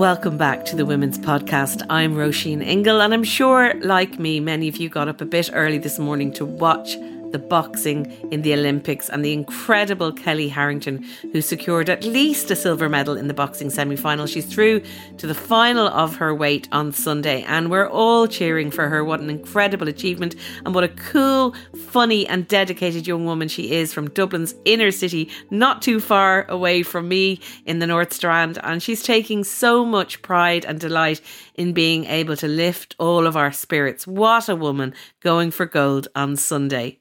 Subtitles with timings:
[0.00, 1.84] Welcome back to the Women's Podcast.
[1.90, 5.50] I'm Roisin Ingle, and I'm sure, like me, many of you got up a bit
[5.52, 6.96] early this morning to watch
[7.32, 12.56] the boxing in the Olympics and the incredible Kellie Harrington, who secured at least a
[12.56, 14.26] silver medal in the boxing semi final.
[14.26, 14.82] She's through
[15.18, 19.04] to the final of her weight on Sunday, and we're all cheering for her.
[19.04, 20.34] What an incredible achievement,
[20.64, 21.54] and what a cool,
[21.88, 26.82] funny, and dedicated young woman she is from Dublin's inner city, not too far away
[26.82, 28.58] from me in the North Strand.
[28.62, 31.20] And she's taking so much pride and delight
[31.54, 34.06] in being able to lift all of our spirits.
[34.06, 36.98] What a woman going for gold on Sunday.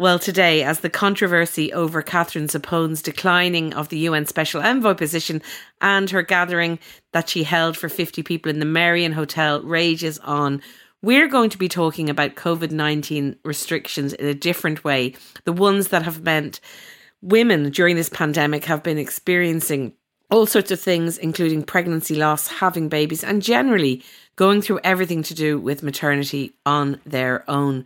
[0.00, 5.42] Well, today, as the controversy over Catherine Zappone's declining of the UN Special Envoy position
[5.80, 6.78] and her gathering
[7.10, 10.62] that she held for 50 people in the Merrion Hotel rages on,
[11.02, 15.16] we're going to be talking about COVID 19 restrictions in a different way.
[15.42, 16.60] The ones that have meant
[17.20, 19.94] women during this pandemic have been experiencing
[20.30, 24.04] all sorts of things, including pregnancy loss, having babies, and generally
[24.36, 27.84] going through everything to do with maternity on their own.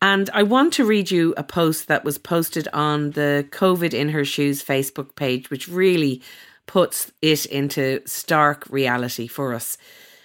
[0.00, 4.10] And I want to read you a post that was posted on the COVID in
[4.10, 6.22] Her Shoes Facebook page, which really
[6.66, 9.78] puts it into stark reality for us.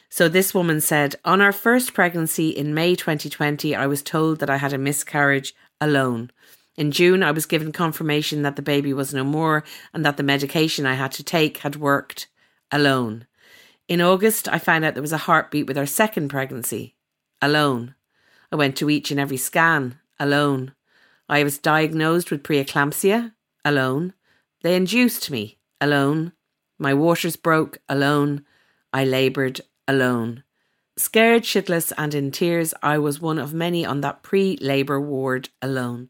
[0.10, 4.50] So this woman said, On our first pregnancy in May 2020, I was told that
[4.50, 6.32] I had a miscarriage alone.
[6.76, 10.24] In June, I was given confirmation that the baby was no more and that the
[10.24, 12.28] medication I had to take had worked
[12.72, 13.28] alone.
[13.88, 16.96] In August, I found out there was a heartbeat with our second pregnancy
[17.42, 17.96] alone.
[18.52, 20.74] I went to each and every scan alone.
[21.28, 23.34] I was diagnosed with preeclampsia
[23.64, 24.14] alone.
[24.64, 26.34] They induced me alone.
[26.78, 28.46] My waters broke alone.
[28.92, 30.44] I laboured alone.
[30.98, 35.50] Scared, shitless, and in tears, I was one of many on that pre labour ward
[35.62, 36.10] alone.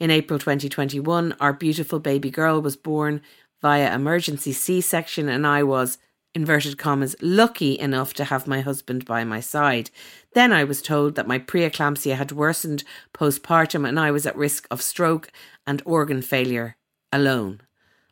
[0.00, 3.20] In April 2021, our beautiful baby girl was born
[3.62, 5.98] via emergency C section, and I was
[6.34, 9.90] inverted commas, lucky enough to have my husband by my side.
[10.34, 14.66] Then I was told that my preeclampsia had worsened postpartum and I was at risk
[14.70, 15.30] of stroke
[15.66, 16.76] and organ failure
[17.12, 17.60] alone.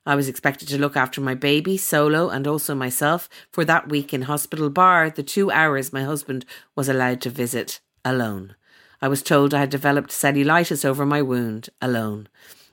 [0.06, 4.14] I was expected to look after my baby solo and also myself for that week
[4.14, 6.44] in hospital bar the two hours my husband
[6.76, 8.54] was allowed to visit alone.
[9.00, 12.28] I was told I had developed cellulitis over my wound alone.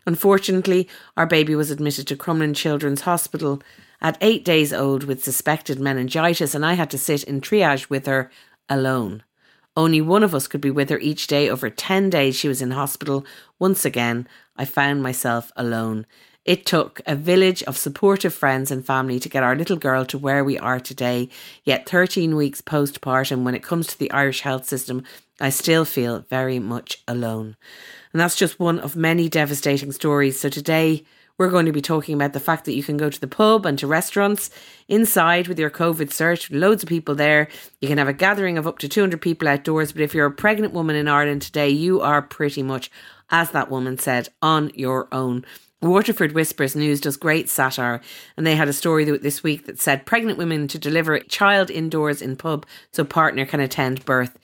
[0.05, 3.61] Unfortunately, our baby was admitted to Crumlin Children's Hospital
[3.99, 8.05] at eight days old with suspected meningitis, and I had to sit in triage with
[8.05, 8.31] her
[8.69, 9.23] alone.
[9.79, 11.50] Only one of us could be with her each day.
[11.50, 13.25] Over 10 days, she was in hospital.
[13.59, 16.06] Once again, I found myself alone.
[16.44, 20.18] It took a village of supportive friends and family to get our little girl to
[20.18, 21.29] where we are today.
[21.63, 25.01] Yet, 13 weeks postpartum, when it comes to the Irish health system,
[25.39, 27.56] I still feel very much alone.
[28.12, 30.38] And that's just one of many devastating stories.
[30.38, 31.06] So, today,
[31.39, 33.66] we're going to be talking about the fact that you can go to the pub
[33.66, 34.51] and to restaurants
[34.89, 37.47] inside with your COVID cert, loads of people there.
[37.79, 39.94] You can have a gathering of up to 200 people outdoors.
[39.94, 42.91] But if you're a pregnant woman in Ireland today, you are pretty much,
[43.29, 45.45] as that woman said, on your own.
[45.81, 48.01] Waterford Whispers News does great satire,
[48.35, 52.21] and they had a story this week that said pregnant women to deliver child indoors
[52.21, 54.38] in pub so partner can attend birth.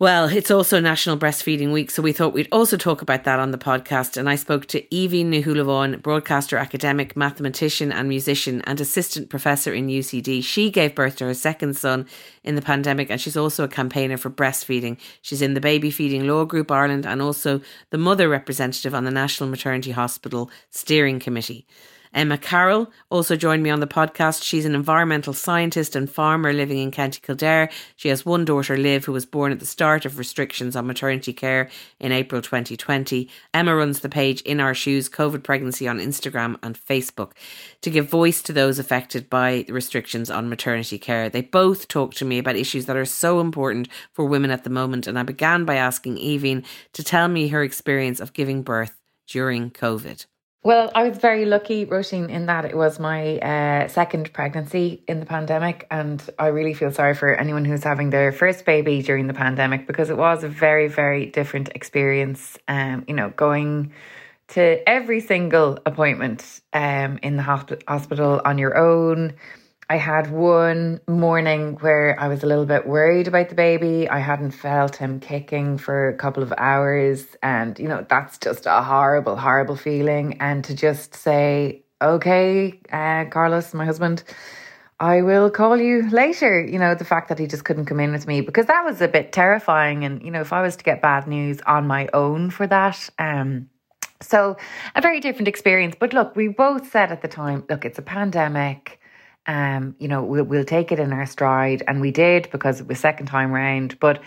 [0.00, 3.52] Well, it's also National Breastfeeding Week, so we thought we'd also talk about that on
[3.52, 4.16] the podcast.
[4.16, 9.72] And I spoke to Aoibhinn Ní Shúilleabháin, broadcaster, academic, mathematician, and musician, and assistant professor
[9.72, 10.42] in UCD.
[10.42, 12.08] She gave birth to her second son
[12.42, 14.98] in the pandemic, and she's also a campaigner for breastfeeding.
[15.22, 17.60] She's in the Baby Feeding Law Group Ireland and also
[17.90, 21.68] the mother representative on the National Maternity Hospital Steering Committee.
[22.14, 24.44] Emma Carroll also joined me on the podcast.
[24.44, 27.70] She's an environmental scientist and farmer living in County Kildare.
[27.96, 31.32] She has one daughter, Liv, who was born at the start of restrictions on maternity
[31.32, 31.68] care
[31.98, 33.28] in April 2020.
[33.52, 37.32] Emma runs the page In Our Shoes COVID Pregnancy on Instagram and Facebook
[37.80, 41.28] to give voice to those affected by restrictions on maternity care.
[41.28, 44.70] They both talk to me about issues that are so important for women at the
[44.70, 45.08] moment.
[45.08, 49.70] And I began by asking Aoibhinn to tell me her experience of giving birth during
[49.70, 50.26] COVID.
[50.64, 55.20] Well, I was very lucky, Roisin, in that it was my uh, second pregnancy in
[55.20, 55.86] the pandemic.
[55.90, 59.86] And I really feel sorry for anyone who's having their first baby during the pandemic
[59.86, 62.56] because it was a very, very different experience.
[62.66, 63.92] Um, you know, going
[64.48, 69.34] to every single appointment um, in the hospital on your own.
[69.90, 74.08] I had one morning where I was a little bit worried about the baby.
[74.08, 77.26] I hadn't felt him kicking for a couple of hours.
[77.42, 80.40] And, you know, that's just a horrible, horrible feeling.
[80.40, 84.24] And to just say, okay, uh, Carlos, my husband,
[85.00, 86.64] I will call you later.
[86.64, 89.02] You know, the fact that he just couldn't come in with me because that was
[89.02, 90.04] a bit terrifying.
[90.04, 93.10] And, you know, if I was to get bad news on my own for that,
[93.18, 93.68] um,
[94.22, 94.56] so
[94.94, 95.94] a very different experience.
[95.98, 98.98] But look, we both said at the time, look, it's a pandemic.
[99.46, 101.82] Um, you know, we'll, we'll take it in our stride.
[101.86, 103.98] And we did because it was second time round.
[104.00, 104.22] But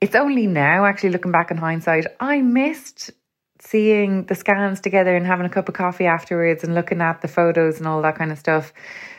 [0.00, 3.10] it's only now, actually, looking back in hindsight, I missed
[3.60, 7.28] seeing the scans together and having a cup of coffee afterwards and looking at the
[7.28, 8.72] photos and all that kind of stuff.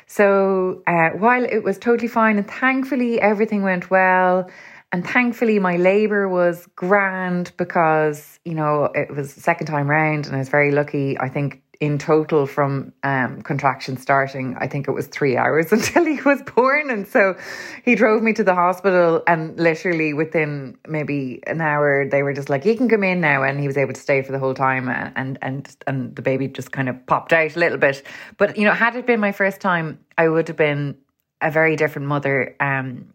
[0.08, 4.50] So uh, while it was totally fine and thankfully everything went well,
[4.92, 10.36] and thankfully my labour was grand because, you know, it was second time round and
[10.36, 11.18] I was very lucky.
[11.18, 16.06] I think in total from um, contraction starting, I think it was three hours until
[16.06, 16.92] he was born.
[16.92, 17.36] And so
[17.84, 22.50] he drove me to the hospital, and literally within maybe an hour, they were just
[22.50, 24.54] like, "You can come in now," and he was able to stay for the whole
[24.54, 24.88] time.
[24.88, 28.04] And and and the baby just kind of popped out a little bit.
[28.38, 30.96] But you know, had it been my first time, I would have been
[31.42, 32.56] a very different mother.
[32.60, 33.08] Um,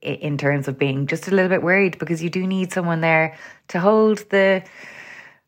[0.00, 3.36] in terms of being just a little bit worried because you do need someone there
[3.68, 4.62] to hold the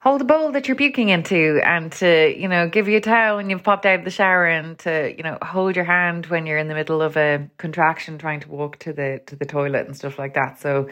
[0.06, 3.38] hold the bowl that you're puking into and to, you know, give you a towel
[3.38, 6.46] when you've popped out of the shower and to, you know, hold your hand when
[6.46, 9.84] you're in the middle of a contraction trying to walk to the to the toilet
[9.84, 10.60] and stuff like that.
[10.60, 10.88] So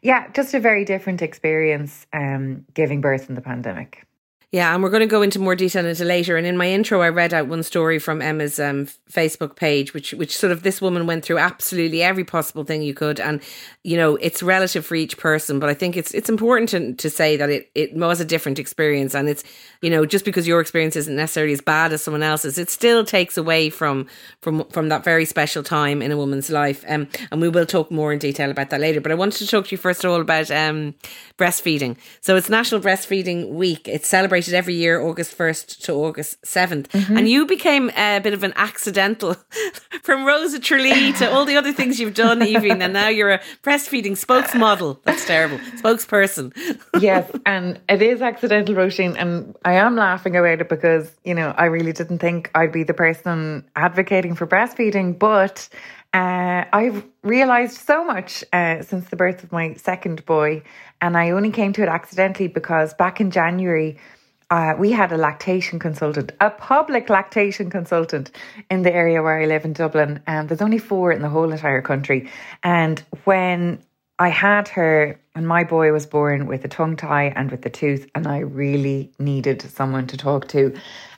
[0.00, 4.06] yeah, just a very different experience um giving birth in the pandemic.
[4.54, 6.36] Yeah, and we're going to go into more detail into later.
[6.36, 10.14] And in my intro, I read out one story from Emma's um, Facebook page, which
[10.14, 13.42] which sort of this woman went through absolutely every possible thing you could, and
[13.82, 15.58] you know it's relative for each person.
[15.58, 18.60] But I think it's it's important to, to say that it it was a different
[18.60, 19.42] experience, and it's
[19.84, 23.04] you know just because your experience isn't necessarily as bad as someone else's, it still
[23.04, 24.06] takes away from
[24.40, 26.84] from from that very special time in a woman's life.
[26.88, 29.00] Um, and we will talk more in detail about that later.
[29.00, 30.94] But I wanted to talk to you first of all about um,
[31.38, 31.96] breastfeeding.
[32.20, 33.86] So it's National Breastfeeding Week.
[33.86, 36.88] It's celebrated every year, August 1st to August 7th.
[36.88, 37.16] Mm-hmm.
[37.18, 39.36] And you became a bit of an accidental
[40.02, 42.82] from Rose of Tralee to all the other things you've done, Aoibhinn.
[42.82, 44.98] And now you're a breastfeeding spokesmodel.
[45.04, 45.58] That's terrible.
[45.58, 46.52] Spokesperson.
[47.00, 47.30] yes.
[47.44, 51.66] And it is accidental, Roisin, And I am laughing about it because, you know, I
[51.66, 55.18] really didn't think I'd be the person advocating for breastfeeding.
[55.18, 55.68] But
[56.12, 60.62] uh, I've realized so much uh, since the birth of my second boy,
[61.00, 63.98] and I only came to it accidentally because back in January,
[64.50, 68.30] uh, we had a lactation consultant, a public lactation consultant
[68.70, 70.22] in the area where I live in Dublin.
[70.26, 72.30] And there's only four in the whole entire country.
[72.62, 73.82] And when
[74.18, 77.70] I had her, and my boy was born with a tongue tie and with the
[77.70, 80.74] tooth, and I really needed someone to talk to.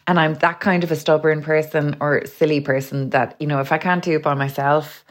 [0.07, 3.71] And I'm that kind of a stubborn person or silly person that, you know, if
[3.73, 5.05] I can't do it by myself,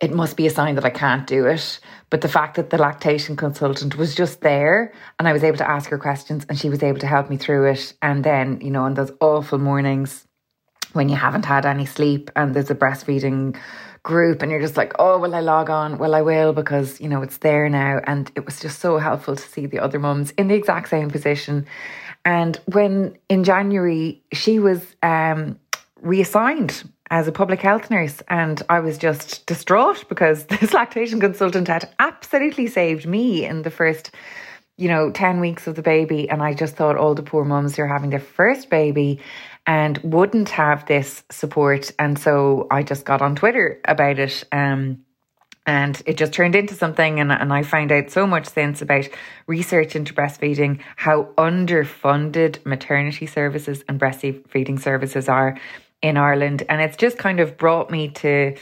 [0.00, 1.78] it must be a sign that I can't do it.
[2.08, 5.68] But the fact that the lactation consultant was just there and I was able to
[5.68, 7.92] ask her questions and she was able to help me through it.
[8.00, 10.26] And then, you know, on those awful mornings
[10.92, 13.56] when you haven't had any sleep and there's a breastfeeding
[14.02, 15.98] group and you're just like, oh, will I log on?
[15.98, 18.00] Well, I will because, you know, it's there now.
[18.04, 21.10] And it was just so helpful to see the other mums in the exact same
[21.10, 21.66] position.
[22.24, 25.58] And when in January she was um,
[26.02, 31.68] reassigned as a public health nurse and I was just distraught because this lactation consultant
[31.68, 34.12] had absolutely saved me in the first
[34.76, 37.76] you know 10 weeks of the baby and I just thought all the poor mums
[37.76, 39.20] who are having their first baby
[39.70, 45.04] and wouldn't have this support and so I just got on Twitter about it um
[45.66, 49.06] and it just turned into something and, and i found out so much since about
[49.46, 55.58] research into breastfeeding how underfunded maternity services and breastfeeding services are
[56.02, 56.62] in Ireland.
[56.68, 58.56] And it's just kind of brought me to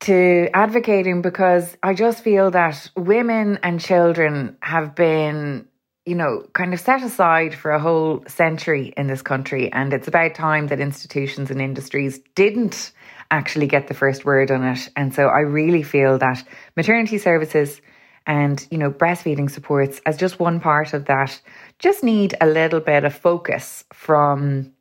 [0.00, 5.68] to advocating because I just feel that women and children have been,
[6.04, 9.72] you know, kind of set aside for a whole century in this country.
[9.72, 12.92] And it's about time that institutions and industries didn't
[13.30, 14.88] actually get the first word on it.
[14.96, 16.44] And so I really feel that
[16.76, 17.80] maternity services
[18.26, 21.40] and, you know, breastfeeding supports as just one part of that
[21.78, 24.72] just need a little bit of focus from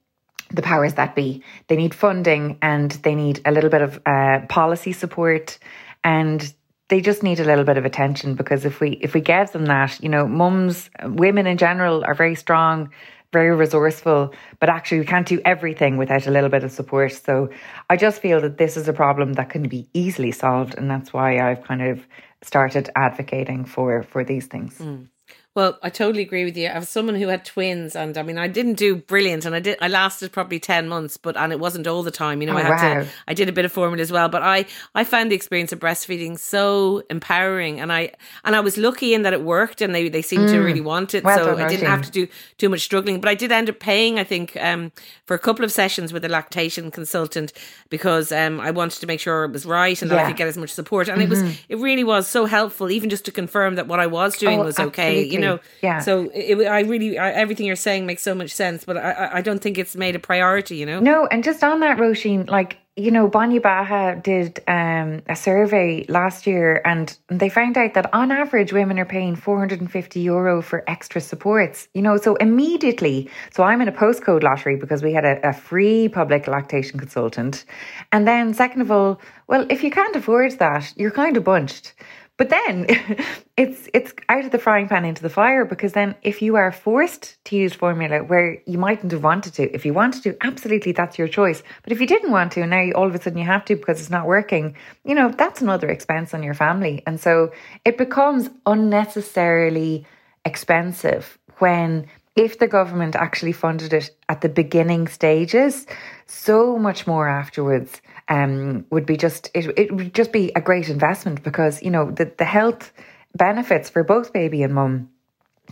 [0.50, 1.44] the powers that be.
[1.68, 5.58] They need funding and they need a little bit of uh, policy support
[6.04, 6.54] and
[6.92, 9.66] they just need a little bit of attention because if we if we give them
[9.68, 12.92] that, you know, mums, women in general are very strong,
[13.32, 17.14] very resourceful, but actually we can't do everything without a little bit of support.
[17.14, 17.50] So
[17.90, 21.14] I just feel that this is a problem that can be easily solved and that's
[21.14, 22.06] why I've kind of
[22.42, 24.78] started advocating for for these things.
[24.78, 25.08] Mm.
[25.54, 26.68] Well, I totally agree with you.
[26.70, 29.60] I was someone who had twins, and I mean, I didn't do brilliant, and I
[29.60, 29.78] did.
[29.82, 32.40] I lasted probably ten months, but and it wasn't all the time.
[32.42, 33.04] You know, Oh, I had wow.
[33.04, 33.10] to.
[33.28, 34.66] I did a bit of formula as well, but I
[34.96, 38.14] I found the experience of breastfeeding so empowering, and I
[38.46, 41.14] and I was lucky in that it worked, and they they seemed to really want
[41.14, 41.26] it, Mm.
[41.26, 42.28] Well so done, I didn't have to do
[42.58, 43.20] too much struggling.
[43.20, 44.94] But I did end up paying, I think, um,
[45.26, 47.52] for a couple of sessions with a lactation consultant
[47.90, 50.48] because um, I wanted to make sure it was right and that I could get
[50.48, 53.76] as much support, and it was it really was so helpful, even just to confirm
[53.76, 55.16] that what I was doing Oh, was okay.
[55.16, 55.41] You absolutely.
[55.42, 56.00] Know, Yeah.
[56.00, 59.38] So it, I really, I, everything you're saying makes so much sense, but I, I-
[59.38, 60.76] I don't think it's made a priority.
[60.78, 61.00] You know.
[61.00, 66.06] No, and just on that, Roisin, like, you know, Banya Baha did um, a survey
[66.10, 70.84] last year and they found out that on average, women are paying 450 euro for
[70.88, 71.88] extra supports.
[71.94, 75.54] You know, so immediately, so I'm in a postcode lottery because we had a, a
[75.54, 77.64] free public lactation consultant.
[78.12, 81.94] And then, second of all, well, if you can't afford that, you're kind of bunched.
[82.42, 82.88] But then
[83.56, 86.72] it's it's out of the frying pan into the fire because then if you are
[86.72, 90.92] forced to use formula where you mightn't have wanted to, if you wanted to, absolutely
[90.92, 91.62] that's your choice.
[91.84, 93.64] But if you didn't want to, and now you, all of a sudden you have
[93.66, 97.04] to because it's not working, you know, that's another expense on your family.
[97.06, 97.52] And so
[97.86, 100.08] it becomes unnecessarily
[100.44, 105.86] expensive when if the government actually funded it at the beginning stages,
[106.26, 110.88] so much more afterwards um, would be just it, it would just be a great
[110.88, 112.94] investment because you know the, the health
[113.36, 115.10] benefits for both baby and mum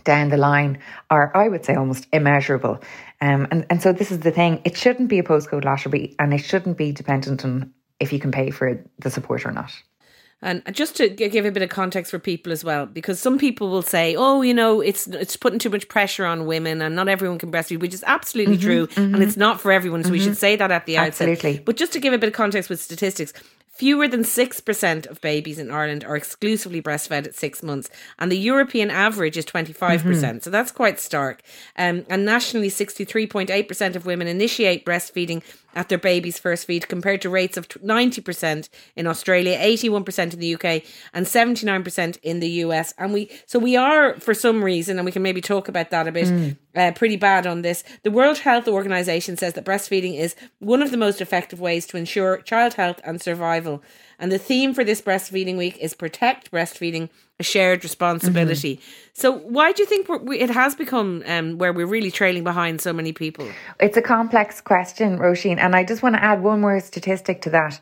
[0.04, 2.80] down the line are I would say almost immeasurable.
[3.22, 6.32] Um, and, and so this is the thing, it shouldn't be a postcode lottery and
[6.32, 9.72] it shouldn't be dependent on if you can pay for the support or not.
[10.42, 13.68] And just to give a bit of context for people as well, because some people
[13.68, 17.08] will say, "Oh, you know, it's it's putting too much pressure on women, and not
[17.08, 19.22] everyone can breastfeed," which is absolutely mm-hmm, true, and mm-hmm.
[19.22, 20.02] it's not for everyone.
[20.02, 20.36] So we should mm-hmm.
[20.36, 21.28] say that at the outset.
[21.28, 21.62] Absolutely.
[21.62, 23.34] But just to give a bit of context with statistics,
[23.70, 28.30] fewer than six percent of babies in Ireland are exclusively breastfed at six months, and
[28.30, 30.42] the European average is twenty five percent.
[30.44, 31.42] So that's quite stark.
[31.76, 36.36] Um, and nationally, sixty three point eight percent of women initiate breastfeeding at their baby's
[36.36, 40.54] first feed, compared to rates of ninety percent in Australia, eighty one percent in the
[40.56, 40.82] UK,
[41.14, 42.92] and seventy nine percent in the US.
[42.98, 46.06] And we so we are for some reason, and we can maybe talk about that
[46.08, 46.56] a bit.
[46.74, 47.82] Uh, pretty bad on this.
[48.04, 51.96] The World Health Organization says that breastfeeding is one of the most effective ways to
[51.96, 53.82] ensure child health and survival.
[54.20, 57.08] And the theme for this breastfeeding week is protect breastfeeding,
[57.40, 58.80] a shared responsibility.
[59.14, 62.44] So, why do you think we're, we, it has become um, where we're really trailing
[62.44, 63.48] behind so many people?
[63.80, 67.50] It's a complex question, Roisin, and I just want to add one more statistic to
[67.50, 67.80] that.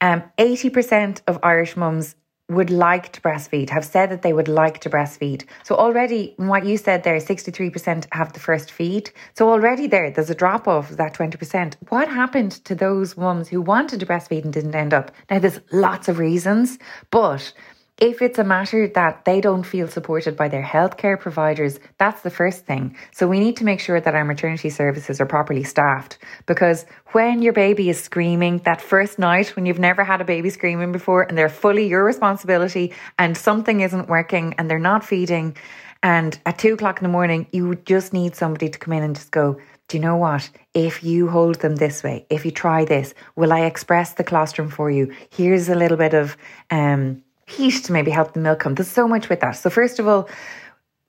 [0.00, 2.14] Um, 80% of Irish mums
[2.48, 5.44] would like to breastfeed, have said that they would like to breastfeed.
[5.64, 9.10] So already, what you said there, 63% have the first feed.
[9.34, 11.74] So already there, there's a drop off of that 20%.
[11.90, 15.10] What happened to those mums who wanted to breastfeed and didn't end up?
[15.30, 16.78] Now, there's lots of reasons,
[17.10, 17.52] but
[17.98, 22.30] if it's a matter that they don't feel supported by their healthcare providers, that's the
[22.30, 22.96] first thing.
[23.12, 27.42] So we need to make sure that our maternity services are properly staffed because when
[27.42, 31.22] your baby is screaming that first night when you've never had a baby screaming before
[31.22, 35.56] and they're fully your responsibility and something isn't working and they're not feeding
[36.02, 39.16] and at two o'clock in the morning, you just need somebody to come in and
[39.16, 40.48] just go, do you know what?
[40.74, 44.70] If you hold them this way, if you try this, will I express the colostrum
[44.70, 45.12] for you?
[45.30, 46.36] Here's a little bit of
[46.70, 48.74] um, heat to maybe help the milk come.
[48.74, 49.52] There's so much with that.
[49.52, 50.28] So, first of all,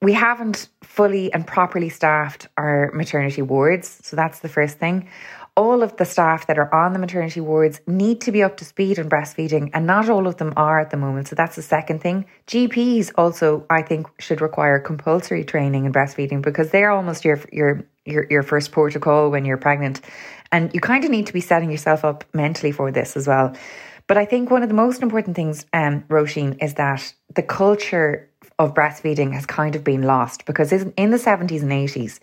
[0.01, 4.00] we haven't fully and properly staffed our maternity wards.
[4.03, 5.10] So, that's the first thing.
[5.58, 8.65] All of the staff that are on the maternity wards need to be up to
[8.65, 11.27] speed on breastfeeding, and not all of them are at the moment.
[11.27, 12.25] So, that's the second thing.
[12.48, 17.84] GPs also, I think, should require compulsory training in breastfeeding because they're almost your, your,
[18.05, 20.01] your, your first protocol when you're pregnant.
[20.51, 23.55] And you kind of need to be setting yourself up mentally for this as well.
[24.09, 28.27] But I think one of the most important things, um, Roisin, is that the culture
[28.57, 32.19] of breastfeeding has kind of been lost because in the 70s and 80s,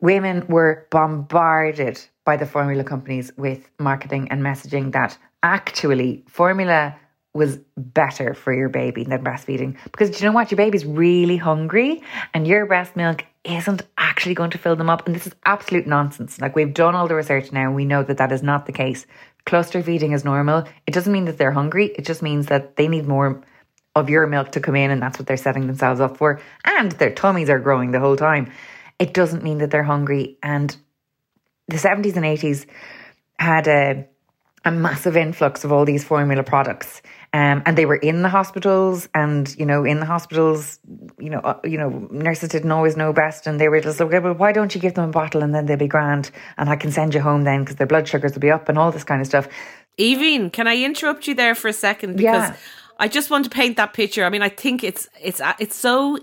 [0.00, 6.94] women were bombarded by the formula companies with marketing and messaging that actually formula
[7.34, 9.76] was better for your baby than breastfeeding.
[9.86, 10.52] Because do you know what?
[10.52, 12.00] Your baby's really hungry
[12.32, 15.04] and your breast milk isn't actually going to fill them up.
[15.04, 16.40] And this is absolute nonsense.
[16.40, 19.04] Like we've done all the research now we know that that is not the case.
[19.46, 20.64] Cluster feeding is normal.
[20.86, 21.86] It doesn't mean that they're hungry.
[21.86, 23.42] It just means that they need more
[23.94, 26.40] of your milk to come in and that's what they're setting themselves up for.
[26.64, 28.50] And their tummies are growing the whole time.
[28.98, 30.38] It doesn't mean that they're hungry.
[30.42, 30.76] And
[31.68, 32.66] the 70s and 80s
[33.38, 34.06] had a,
[34.64, 37.02] a massive influx of all these formula products.
[37.32, 40.78] Um, and they were in the hospitals, and you know, in the hospitals,
[41.18, 44.08] you know, uh, you know, nurses didn't always know best, and they were just like,
[44.08, 46.70] okay, well, why don't you give them a bottle and then they'll be grand, and
[46.70, 48.92] I can send you home then because their blood sugars will be up and all
[48.92, 49.48] this kind of stuff.
[49.98, 52.56] Aoibhinn, can I interrupt you there for a second because Yeah.
[53.00, 54.24] I just want to paint that picture.
[54.24, 56.18] I mean, I think it's it's it's so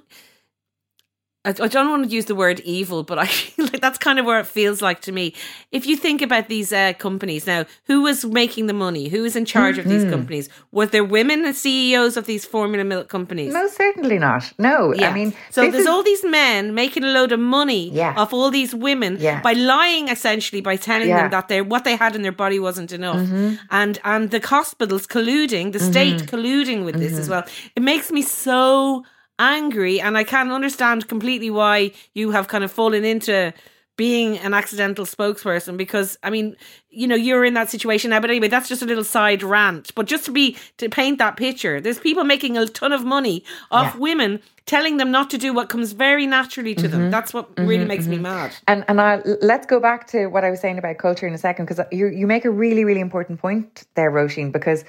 [1.44, 4.26] I don't want to use the word evil, but I feel like that's kind of
[4.26, 5.34] where it feels like to me.
[5.72, 9.08] If you think about these uh, companies now, who was making the money?
[9.08, 9.88] Who was in charge mm-hmm.
[9.88, 10.12] of these mm-hmm.
[10.12, 10.50] companies?
[10.72, 13.54] Were there women the CEOs of these formula milk companies?
[13.56, 14.54] No, certainly not.
[14.60, 15.10] No, yeah.
[15.10, 15.88] I mean, so there's is...
[15.88, 18.14] all these men making a load of money yeah.
[18.18, 19.42] off all these women yeah.
[19.42, 21.22] by lying, essentially, by telling yeah.
[21.22, 23.56] them that they what they had in their body wasn't enough, mm-hmm.
[23.72, 26.36] and and the hospitals colluding, the state mm-hmm.
[26.36, 27.32] colluding with this as mm-hmm.
[27.32, 27.46] well.
[27.76, 29.04] It makes me so
[29.42, 33.54] angry and I can understand completely why you have kind of fallen into
[33.98, 36.56] being an accidental spokesperson because I mean,
[36.90, 38.20] you know, you're in that situation now.
[38.20, 39.94] But anyway, that's just a little side rant.
[39.96, 43.44] But just to be to paint that picture, there's people making a ton of money
[43.70, 44.00] off yeah.
[44.00, 46.92] women telling them not to do what comes very naturally to mm-hmm.
[46.92, 47.12] them.
[47.12, 48.12] That's what mm-hmm, really makes mm-hmm.
[48.12, 48.56] me mad.
[48.68, 51.38] And and I, let's go back to what I was saying about culture in a
[51.38, 54.84] second because you you make a really really important point there, Roisin, because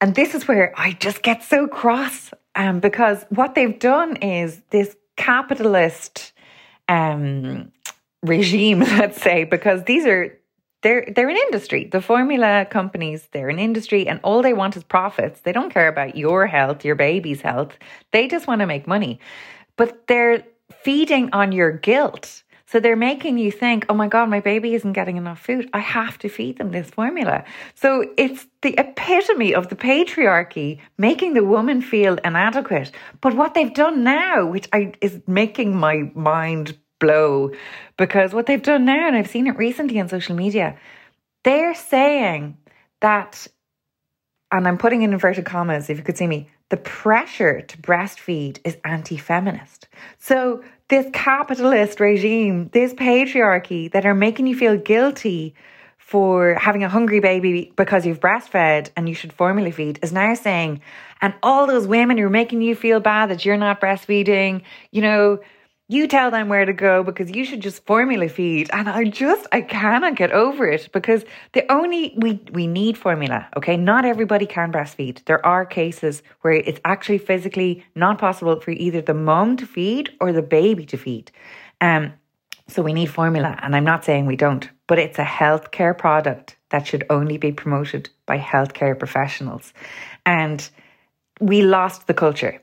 [0.00, 4.60] and this is where I just get so cross um, because what they've done is
[4.70, 6.32] this capitalist
[6.88, 7.72] um,
[8.22, 10.38] regime, let's say, because these are
[10.82, 11.84] they're they're an industry.
[11.84, 15.40] The formula companies, they're an industry, and all they want is profits.
[15.40, 17.78] They don't care about your health, your baby's health.
[18.12, 19.18] They just want to make money.
[19.76, 20.44] But they're
[20.82, 22.43] feeding on your guilt.
[22.74, 25.70] So they're making you think, oh my God, my baby isn't getting enough food.
[25.72, 27.44] I have to feed them this formula.
[27.76, 32.90] So it's the epitome of the patriarchy making the woman feel inadequate.
[33.20, 37.52] But what they've done now, which I, is making my mind blow,
[37.96, 40.76] because what they've done now, and I've seen it recently on social media,
[41.44, 42.56] they're saying
[43.00, 43.46] that,
[44.50, 48.58] and I'm putting in inverted commas if you could see me, the pressure to breastfeed
[48.64, 49.86] is anti feminist.
[50.18, 50.64] So
[50.94, 55.52] this capitalist regime, this patriarchy that are making you feel guilty
[55.98, 60.34] for having a hungry baby because you've breastfed and you should formula feed is now
[60.34, 60.80] saying,
[61.20, 65.02] and all those women who are making you feel bad that you're not breastfeeding, you
[65.02, 65.40] know,
[65.88, 68.70] you tell them where to go because you should just formula feed.
[68.72, 73.46] And i just i cannot get over it because the only we we need formula
[73.56, 73.76] okay?
[73.76, 75.24] Not everybody can breastfeed.
[75.24, 80.10] There are cases where it's actually physically not possible for either the mom to feed
[80.20, 81.30] or the baby to feed.
[81.80, 82.14] Um
[82.66, 86.56] so we need formula and i'm not saying we don't but it's a healthcare product
[86.70, 89.72] that should only be promoted by healthcare professionals.
[90.26, 90.68] And
[91.40, 92.60] we lost the culture.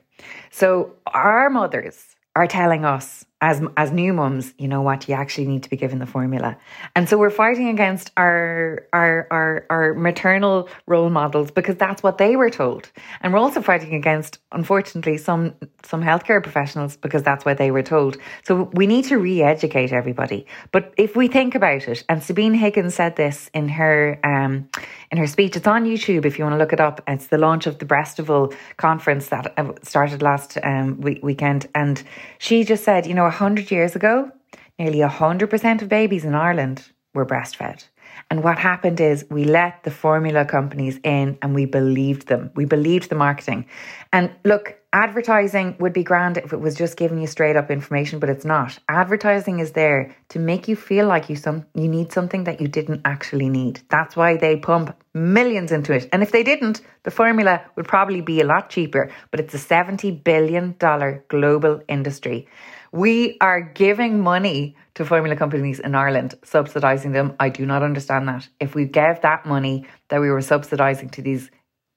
[0.50, 5.46] So our mothers are telling us as as new mums, you know what, you actually
[5.46, 6.56] need to be given the formula.
[6.94, 12.18] And so we're fighting against our our our our maternal role models because that's what
[12.18, 12.90] they were told.
[13.20, 17.82] And we're also fighting against unfortunately some some healthcare professionals because that's what they were
[17.82, 18.16] told.
[18.44, 20.46] So we need to re-educate everybody.
[20.70, 24.68] But if we think about it, and Sabina Higgins said this in her um
[25.10, 27.02] in her speech, it's on YouTube if you want to look it up.
[27.08, 32.02] It's the launch of the Breastival conference that uh, started last um, weekend and
[32.38, 34.30] she just said, you know, 100 years ago,
[34.78, 37.86] nearly 100% of babies in Ireland were breastfed.
[38.30, 42.50] And what happened is we let the formula companies in and we believed them.
[42.54, 43.66] We believed the marketing.
[44.12, 48.18] And look, advertising would be grand if it was just giving you straight up information,
[48.18, 48.78] but it's not.
[48.88, 52.68] Advertising is there to make you feel like you some you need something that you
[52.68, 53.80] didn't actually need.
[53.88, 56.08] That's why they pump millions into it.
[56.12, 59.58] And if they didn't, the formula would probably be a lot cheaper, but it's a
[59.58, 62.46] 70 billion dollar global industry.
[62.92, 67.34] We are giving money to formula companies in Ireland, subsidising them.
[67.40, 68.48] I do not understand that.
[68.60, 71.50] If we gave that money that we were subsidising to these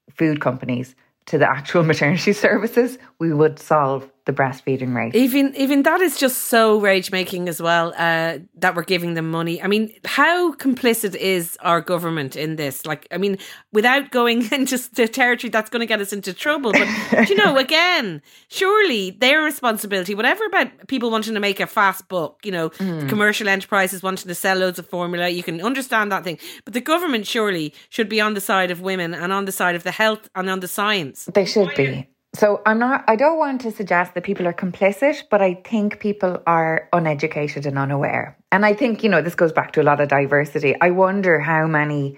[0.10, 5.16] food companies to the actual maternity services, we would solve the breastfeeding rate.
[5.16, 7.94] Even even that is just so rage making as well.
[7.96, 9.62] Uh, that we're giving them money.
[9.62, 12.86] I mean, how complicit is our government in this?
[12.86, 13.38] Like, I mean,
[13.72, 16.72] without going into the territory that's going to get us into trouble.
[16.72, 20.16] But you know, again, surely their responsibility.
[20.16, 22.44] Whatever about people wanting to make a fast buck.
[22.44, 23.08] You know, mm.
[23.08, 25.30] commercial enterprises wanting to sell loads of formula.
[25.30, 28.82] You can understand that thing, but the government surely should be on the side of
[28.82, 31.30] women and on the side of the health and on the science.
[31.32, 32.10] They should be.
[32.36, 36.00] So I'm not I don't want to suggest that people are complicit, but I think
[36.00, 38.38] people are uneducated and unaware.
[38.52, 40.76] And I think, you know, this goes back to a lot of diversity.
[40.82, 42.18] I wonder how many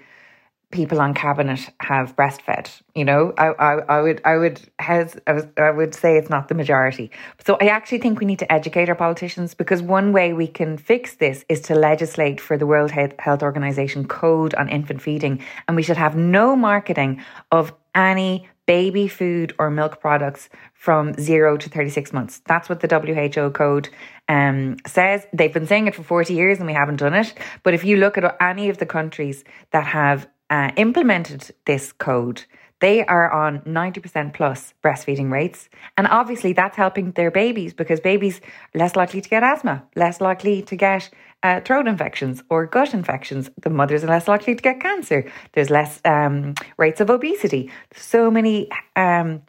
[0.70, 2.82] people on cabinet have breastfed.
[2.94, 6.28] You know, I, I, I would, I would, has, I, was, I would say it's
[6.28, 7.10] not the majority.
[7.46, 10.76] So I actually think we need to educate our politicians because one way we can
[10.76, 15.76] fix this is to legislate for the World Health Organization code on infant feeding, and
[15.76, 21.70] we should have no marketing of any baby food or milk products from zero to
[21.70, 22.42] 36 months.
[22.46, 23.88] That's what the WHO code
[24.28, 25.26] um, says.
[25.32, 27.32] They've been saying it for 40 years and we haven't done it.
[27.62, 32.44] But if you look at any of the countries that have uh, implemented this code,
[32.80, 35.68] they are on 90% plus breastfeeding rates.
[35.96, 38.40] And obviously, that's helping their babies because babies
[38.74, 41.10] are less likely to get asthma, less likely to get
[41.42, 43.50] uh, throat infections or gut infections.
[43.60, 45.30] The mothers are less likely to get cancer.
[45.52, 47.70] There's less um, rates of obesity.
[47.94, 49.42] So many um,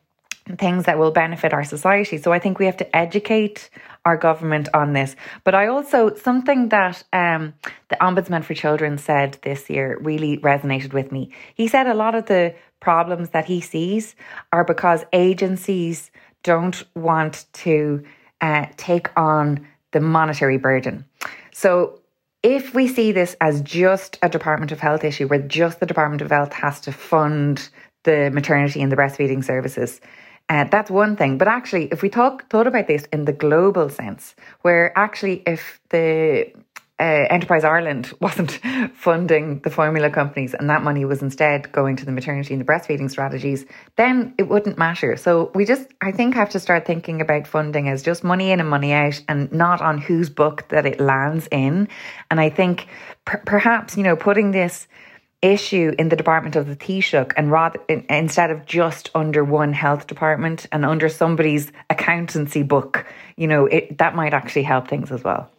[0.58, 2.18] things that will benefit our society.
[2.18, 3.70] So I think we have to educate
[4.06, 5.16] our government on this.
[5.44, 7.54] But I also, something that um,
[7.90, 11.32] the Ombudsman for Children said this year really resonated with me.
[11.56, 14.16] He said a lot of the problems that he sees
[14.52, 16.12] are because agencies
[16.44, 18.04] don't want to
[18.42, 21.06] uh, take on the monetary burden.
[21.52, 22.00] So
[22.42, 26.22] if we see this as just a Department of Health issue, where just the Department
[26.22, 27.70] of Health has to fund
[28.04, 30.00] the maternity and the breastfeeding services,
[30.50, 31.38] uh, that's one thing.
[31.38, 35.80] But actually, if we talk thought about this in the global sense, where actually if
[35.90, 36.52] the
[37.00, 38.60] uh, Enterprise Ireland wasn't
[38.94, 42.66] funding the formula companies and that money was instead going to the maternity and the
[42.66, 45.16] breastfeeding strategies, then it wouldn't matter.
[45.16, 48.60] So we just, I think, have to start thinking about funding as just money in
[48.60, 51.88] and money out and not on whose book that it lands in.
[52.30, 52.88] And I think
[53.26, 54.88] per- perhaps, you know, putting this
[55.42, 59.74] issue in the department of the Taoiseach and rather in, instead of just under one
[59.74, 63.06] health department and under somebody's accountancy book,
[63.38, 65.50] you know, it, that might actually help things as well.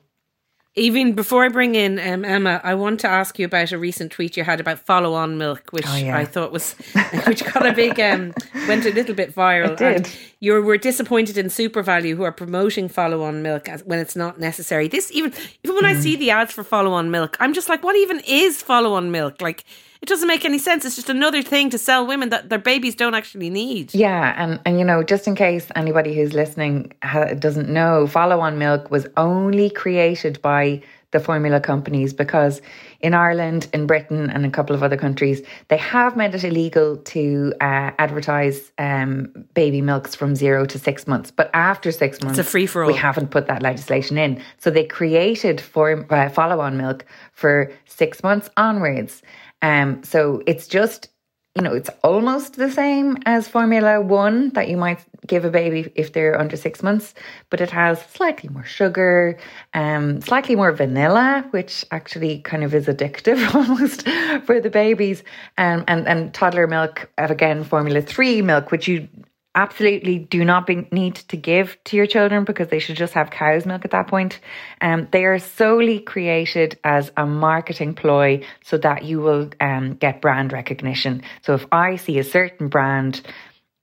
[0.76, 4.12] Even before I bring in um, Emma, I want to ask you about a recent
[4.12, 6.16] tweet you had about follow on milk, which oh, yeah.
[6.16, 6.74] I thought was,
[7.26, 8.33] which got a big, um,
[8.68, 9.72] went a little bit viral.
[9.72, 10.09] It did.
[10.38, 14.38] you were disappointed in SuperValu, who are promoting follow on milk as, when it's not
[14.38, 14.87] necessary.
[14.87, 15.33] This even,
[15.64, 15.96] even when mm.
[15.96, 18.94] I see the ads for follow on milk, I'm just like, what even is follow
[18.94, 19.42] on milk?
[19.42, 19.64] Like,
[20.02, 20.84] it doesn't make any sense.
[20.84, 23.94] It's just another thing to sell women that their babies don't actually need.
[23.94, 28.40] Yeah, and and you know, just in case anybody who's listening ha- doesn't know, follow
[28.40, 30.82] on milk was only created by
[31.12, 32.62] the formula companies because
[33.00, 36.98] in Ireland, in Britain, and a couple of other countries, they have made it illegal
[36.98, 41.30] to uh, advertise um, baby milks from zero to six months.
[41.30, 42.90] But after six months, it's a free for all.
[42.90, 47.72] We haven't put that legislation in, so they created for uh, follow on milk for
[47.86, 49.22] six months onwards.
[49.62, 51.09] Um, so it's just,
[51.57, 55.92] you know, it's almost the same as Formula One that you might give a baby
[55.94, 57.14] if they're under six months,
[57.51, 59.38] but it has slightly more sugar,
[59.75, 64.09] um, slightly more vanilla, which actually kind of is addictive almost
[64.46, 65.23] for the babies,
[65.59, 69.09] um, and and toddler milk, again Formula Three milk, which you
[69.54, 73.30] absolutely do not be, need to give to your children because they should just have
[73.30, 74.40] cow's milk at that point.
[74.80, 80.20] Um, they are solely created as a marketing ploy so that you will um, get
[80.20, 81.22] brand recognition.
[81.42, 83.22] So if I see a certain brand,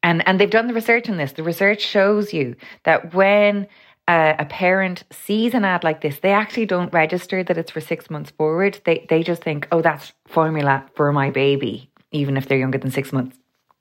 [0.04, 3.68] and, and they've done the research on this, the research shows you that when
[4.08, 7.82] uh, a parent sees an ad like this, they actually don't register that it's for
[7.82, 8.80] six months forward.
[8.86, 12.92] They, they just think, oh, that's formula for my baby, even if they're younger than
[12.92, 13.38] six months.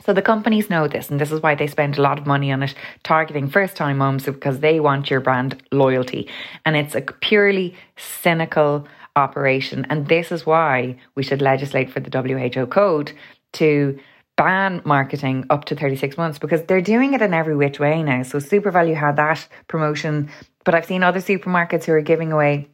[0.07, 2.53] So the companies know this, and this is why they spend a lot of money
[2.53, 6.29] on it, targeting first time moms because they want your brand loyalty.
[6.65, 9.85] And it's a purely cynical operation.
[9.91, 13.11] And this is why we should legislate for the WHO code
[13.55, 13.99] to
[14.37, 18.23] ban marketing up to 36 months because they're doing it in every which way now.
[18.23, 20.31] So SuperValu had that promotion,
[20.63, 22.69] but I've seen other supermarkets who are giving away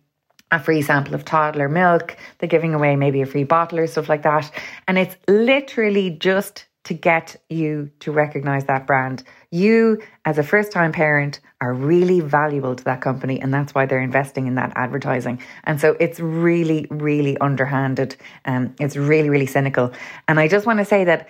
[0.51, 2.15] a free sample of toddler milk.
[2.39, 4.51] They're giving away maybe a free bottle or stuff like that.
[4.87, 9.23] And it's literally just to get you to recognize that brand.
[9.51, 13.87] You, as a first time parent, are really valuable to that company, and that's why
[13.87, 15.41] they're investing in that advertising.
[15.65, 18.17] And so it's really, really underhanded.
[18.45, 19.93] Um, it's really, really cynical.
[20.27, 21.29] And I just want to say that,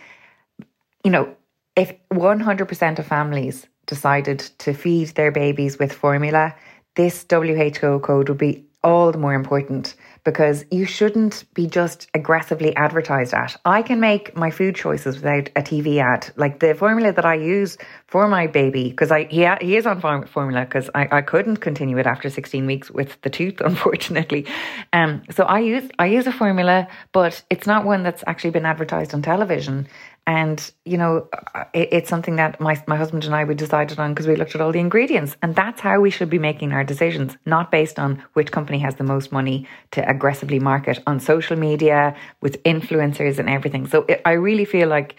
[1.04, 1.36] you know,
[1.76, 6.54] if 100% of families decided to feed their babies with formula,
[6.94, 12.74] this WHO code would be all the more important because you shouldn't be just aggressively
[12.76, 13.56] advertised at.
[13.64, 16.32] I can make my food choices without a TV ad.
[16.36, 20.00] Like the formula that I use for my baby, because I he, he is on
[20.00, 24.46] formula because I, I couldn't continue it after 16 weeks with the tooth, unfortunately.
[24.92, 28.66] Um, so I use I use a formula, but it's not one that's actually been
[28.66, 29.88] advertised on television.
[30.26, 33.54] And, you know, uh, uh, it, it's something that my, my husband and I we
[33.54, 35.36] decided on because we looked at all the ingredients.
[35.42, 38.94] And that's how we should be making our decisions, not based on which company has
[38.94, 43.86] the most money to aggressively market on social media with influencers and everything.
[43.88, 45.16] So it, I really feel like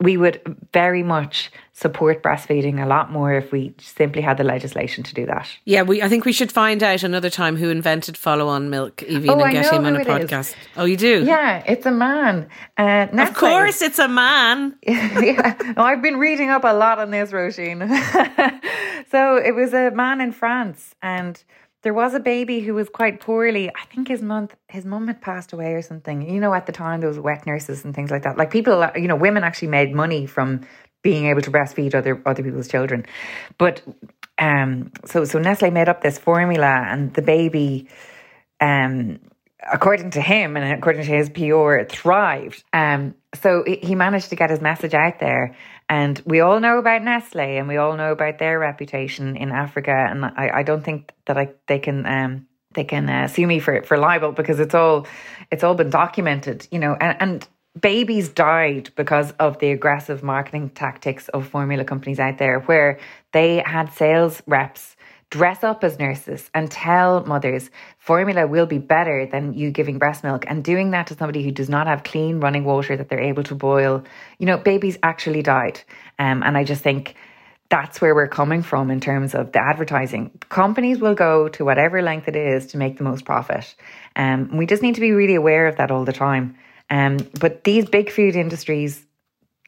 [0.00, 0.40] we would
[0.72, 5.26] very much support breastfeeding a lot more if we simply had the legislation to do
[5.26, 5.48] that.
[5.64, 6.02] Yeah, we.
[6.02, 9.52] I think we should find out another time who invented follow-on milk, Aoibhinn, oh, and
[9.52, 10.50] get him on a podcast.
[10.50, 10.56] Is.
[10.76, 11.24] Oh, you do?
[11.24, 12.48] Yeah, it's a man.
[12.78, 14.76] Uh, of course, it's a man.
[14.82, 17.88] yeah, oh, I've been reading up a lot on this, Roisin.
[19.10, 21.42] so it was a man in France, and
[21.82, 23.70] there was a baby who was quite poorly.
[23.70, 26.28] I think his mom his mum had passed away or something.
[26.28, 28.36] You know, at the time there was wet nurses and things like that.
[28.36, 30.60] Like people, you know, women actually made money from
[31.02, 33.06] being able to breastfeed other other people's children.
[33.58, 33.82] But
[34.38, 37.88] um, so so Nestle made up this formula, and the baby,
[38.60, 39.18] um,
[39.72, 42.62] according to him and according to his PR, thrived.
[42.72, 45.56] Um, so he managed to get his message out there,
[45.90, 49.90] and we all know about Nestle and we all know about their reputation in Africa.
[49.90, 53.58] And I, I don't think that I they can um, they can uh, sue me
[53.58, 55.08] for for libel because it's all
[55.50, 56.96] it's all been documented, you know.
[57.00, 57.48] And, and
[57.78, 63.00] babies died because of the aggressive marketing tactics of formula companies out there, where
[63.32, 64.94] they had sales reps
[65.30, 70.24] dress up as nurses and tell mothers formula will be better than you giving breast
[70.24, 73.20] milk and doing that to somebody who does not have clean running water that they're
[73.20, 74.02] able to boil.
[74.38, 75.80] You know babies actually died.
[76.18, 77.14] Um, and i just think
[77.70, 80.32] that's where we're coming from in terms of the advertising.
[80.48, 83.74] Companies will go to whatever length it is to make the most profit.
[84.16, 86.56] Um, we just need to be really aware of that all the time.
[86.90, 89.06] Um, but these big food industries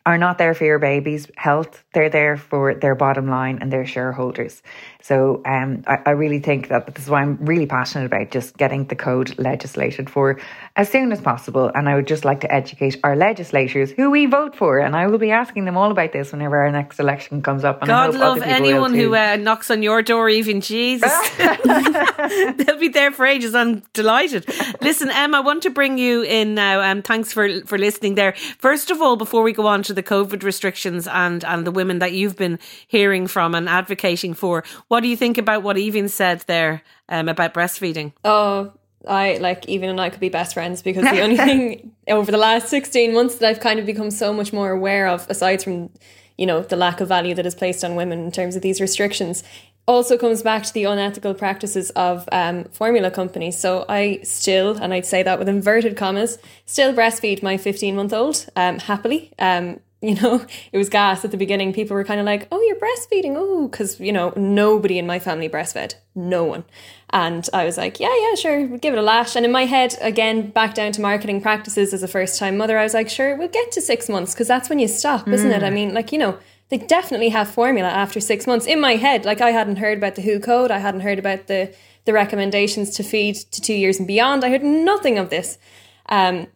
[0.04, 1.84] are not there for your baby's health.
[1.94, 4.62] They're there for their bottom line and their shareholders.
[5.02, 8.56] So um, I, I, really think that this is why I'm really passionate about just
[8.56, 10.40] getting the code legislated for
[10.76, 11.72] as soon as possible.
[11.74, 14.78] And I would just like to educate our legislators who we vote for.
[14.78, 17.82] And I will be asking them all about this whenever our next election comes up.
[17.82, 21.12] And God love anyone who uh, knocks on your door, even Jesus.
[21.36, 23.56] They'll be there for ages.
[23.56, 24.48] I'm delighted.
[24.80, 26.80] Listen, Em, I want to bring you in now.
[26.80, 28.34] Um, thanks for, for listening there.
[28.58, 31.98] First of all, before we go on to the COVID restrictions and, and the women
[31.98, 36.10] that you've been hearing from and advocating for, what do you think about what Aoibhinn
[36.10, 38.12] said there um, about breastfeeding?
[38.26, 38.74] Oh,
[39.08, 42.36] I like Aoibhinn and I could be best friends because the only thing over the
[42.36, 45.88] last 16 months that I've kind of become so much more aware of, aside from,
[46.36, 48.82] you know, the lack of value that is placed on women in terms of these
[48.82, 49.42] restrictions,
[49.88, 53.58] also comes back to the unethical practices of um, formula companies.
[53.58, 58.12] So I still, and I'd say that with inverted commas, still breastfeed my 15 month
[58.12, 59.32] old um, happily.
[59.38, 61.72] Um, you know, it was gas at the beginning.
[61.72, 63.34] People were kind of like, oh, you're breastfeeding.
[63.36, 65.94] Oh, because, you know, nobody in my family breastfed.
[66.14, 66.64] No one.
[67.10, 69.36] And I was like, yeah, yeah, sure, we'll give it a lash.
[69.36, 72.78] And in my head, again, back down to marketing practices as a first time mother,
[72.78, 75.50] I was like, sure, we'll get to six months because that's when you stop, isn't
[75.50, 75.56] mm.
[75.56, 75.62] it?
[75.62, 76.38] I mean, like, you know,
[76.70, 78.66] they definitely have formula after six months.
[78.66, 81.46] In my head, like, I hadn't heard about the WHO code, I hadn't heard about
[81.46, 81.74] the,
[82.06, 84.42] the recommendations to feed to two years and beyond.
[84.42, 85.58] I heard nothing of this.
[86.08, 86.46] Um,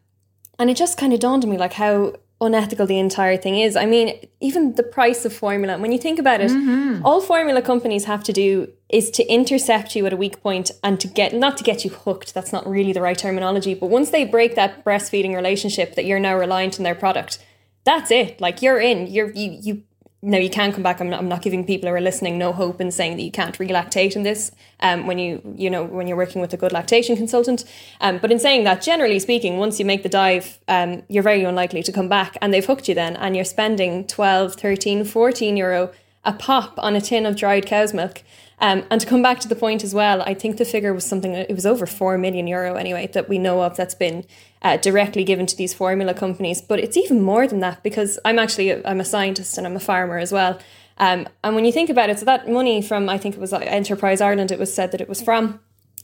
[0.58, 3.76] and it just kind of dawned on me, like, how unethical the entire thing is.
[3.76, 7.04] I mean, even the price of formula, when you think about it, mm-hmm.
[7.04, 11.00] all formula companies have to do is to intercept you at a weak point and
[11.00, 14.10] to get, not to get you hooked, that's not really the right terminology, but once
[14.10, 17.38] they break that breastfeeding relationship that you're now reliant on their product,
[17.84, 18.40] that's it.
[18.40, 19.82] Like you're in, you're, you, you
[20.22, 21.00] no, you can come back.
[21.00, 23.30] I'm not, I'm not giving people who are listening no hope and saying that you
[23.30, 24.50] can't relactate in this
[24.80, 27.64] um, when you you know when you're working with a good lactation consultant.
[28.00, 31.44] Um, but in saying that, generally speaking, once you make the dive, um, you're very
[31.44, 35.56] unlikely to come back, and they've hooked you then, and you're spending 12, 13, 14
[35.56, 35.92] euro
[36.24, 38.22] a pop on a tin of dried cow's milk.
[38.58, 41.04] Um, and to come back to the point as well, I think the figure was
[41.04, 44.24] something, it was over 4 million euro anyway, that we know of that's been
[44.66, 46.60] uh, directly given to these formula companies.
[46.60, 49.76] But it's even more than that because I'm actually, i I'm a scientist and I'm
[49.76, 50.58] a farmer as well.
[50.98, 53.52] Um, and when you think about it, so that money from, I think it was
[53.52, 55.60] Enterprise Ireland, it was said that it was from,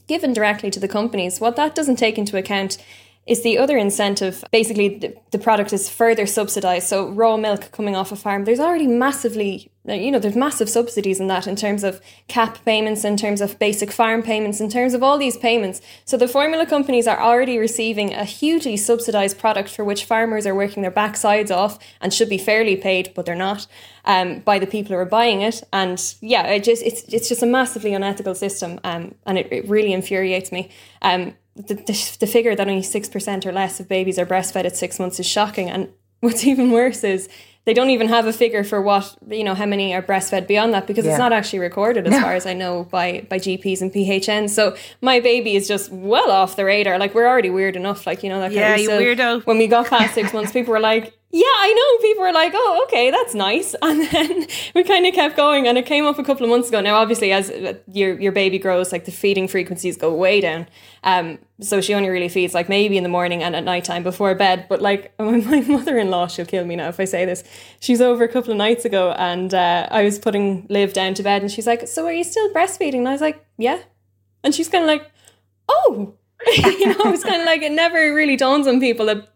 [0.06, 1.40] given directly to the companies.
[1.40, 2.78] What that doesn't take into account
[3.26, 4.44] is the other incentive.
[4.52, 6.86] Basically, the, the product is further subsidized.
[6.86, 11.18] So, raw milk coming off a farm, there's already massively, you know, there's massive subsidies
[11.18, 14.94] in that in terms of cap payments, in terms of basic farm payments, in terms
[14.94, 15.80] of all these payments.
[16.04, 20.54] So, the formula companies are already receiving a hugely subsidized product for which farmers are
[20.54, 23.66] working their backsides off and should be fairly paid, but they're not.
[24.04, 27.42] Um, by the people who are buying it, and yeah, it just it's it's just
[27.42, 30.70] a massively unethical system, um, and it, it really infuriates me.
[31.02, 34.76] Um, the, the, the figure that only 6% or less of babies are breastfed at
[34.76, 35.68] six months is shocking.
[35.68, 37.28] And what's even worse is
[37.64, 40.74] they don't even have a figure for what, you know, how many are breastfed beyond
[40.74, 41.12] that because yeah.
[41.12, 44.50] it's not actually recorded as far as I know by, by GPs and PHN.
[44.50, 46.98] So my baby is just well off the radar.
[46.98, 48.04] Like we're already weird enough.
[48.06, 49.46] Like, you know, that yeah, you weirdo.
[49.46, 52.06] When we got past six months, people were like, yeah, I know.
[52.08, 53.74] People were like, oh, okay, that's nice.
[53.82, 55.66] And then we kind of kept going.
[55.66, 56.82] And it came up a couple of months ago.
[56.82, 57.50] Now, obviously, as
[57.90, 60.66] your, your baby grows, like the feeding frequencies go way down.
[61.04, 64.34] Um, so she only really feeds like maybe in the morning and at nighttime before
[64.34, 64.66] bed.
[64.68, 67.44] But like my mother in law, she'll kill me now if I say this.
[67.80, 71.22] She's over a couple of nights ago and uh, I was putting Liv down to
[71.22, 72.98] bed and she's like, so are you still breastfeeding?
[72.98, 73.80] And I was like, yeah.
[74.44, 75.10] And she's kind of like,
[75.66, 76.14] oh.
[76.56, 79.31] you know, it's kind of like it never really dawns on people that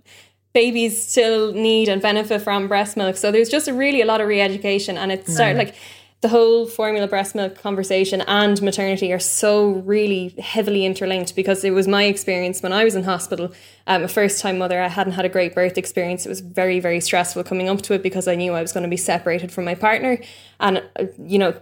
[0.57, 3.15] babies still need and benefit from breast milk.
[3.19, 5.75] So there's just a really a lot of re-education, and it started like
[6.23, 11.73] the whole formula breast milk conversation and maternity are so really heavily interlinked because it
[11.73, 13.53] was my experience when I was in hospital.
[13.87, 16.25] Um, a first time mother, I hadn't had a great birth experience.
[16.25, 18.85] It was very, very stressful coming up to it because I knew I was going
[18.85, 20.19] to be separated from my partner.
[20.59, 21.53] And, uh, you know,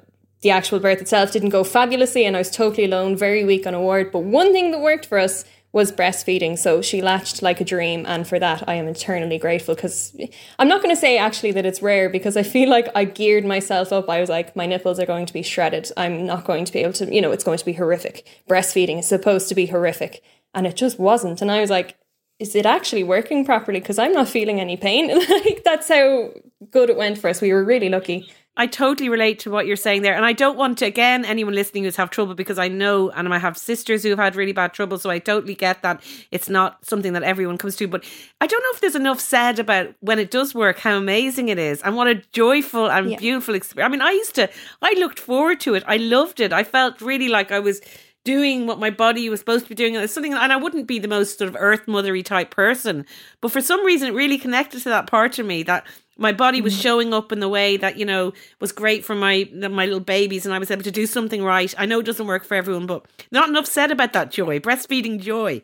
[0.42, 3.74] the actual birth itself didn't go fabulously and I was totally alone, very weak on
[3.74, 4.12] a ward.
[4.12, 6.56] But one thing that worked for us was breastfeeding.
[6.56, 8.06] So she latched like a dream.
[8.06, 10.16] And for that, I am eternally grateful because
[10.60, 13.44] I'm not going to say actually that it's rare because I feel like I geared
[13.44, 14.08] myself up.
[14.08, 15.90] I was like, my nipples are going to be shredded.
[15.96, 18.24] I'm not going to be able to, you know, it's going to be horrific.
[18.48, 20.22] Breastfeeding is supposed to be horrific.
[20.54, 21.42] And it just wasn't.
[21.42, 21.98] And I was like,
[22.38, 23.80] is it actually working properly?
[23.80, 25.08] Because I'm not feeling any pain.
[25.28, 26.30] like that's how
[26.70, 27.40] good it went for us.
[27.40, 28.30] We were really lucky.
[28.56, 30.14] I totally relate to what you're saying there.
[30.14, 33.32] And I don't want to, again, anyone listening who's have trouble because I know, and
[33.34, 34.98] I have sisters who have had really bad trouble.
[34.98, 37.88] So I totally get that it's not something that everyone comes to.
[37.88, 38.04] But
[38.40, 41.58] I don't know if there's enough said about when it does work, how amazing it
[41.58, 43.18] is and what a joyful and yeah.
[43.18, 43.88] beautiful experience.
[43.88, 44.48] I mean, I used to,
[44.82, 45.82] I looked forward to it.
[45.86, 46.52] I loved it.
[46.52, 47.80] I felt really like I was
[48.24, 49.94] doing what my body was supposed to be doing.
[49.94, 53.04] It's something, and I wouldn't be the most sort of earth mothery type person,
[53.42, 55.86] but for some reason, it really connected to that part of me that
[56.16, 56.83] my body was mm.
[56.83, 60.44] showing up in the way that you know was great for my my little babies
[60.44, 62.87] and i was able to do something right i know it doesn't work for everyone
[62.87, 65.62] but not enough said about that joy breastfeeding joy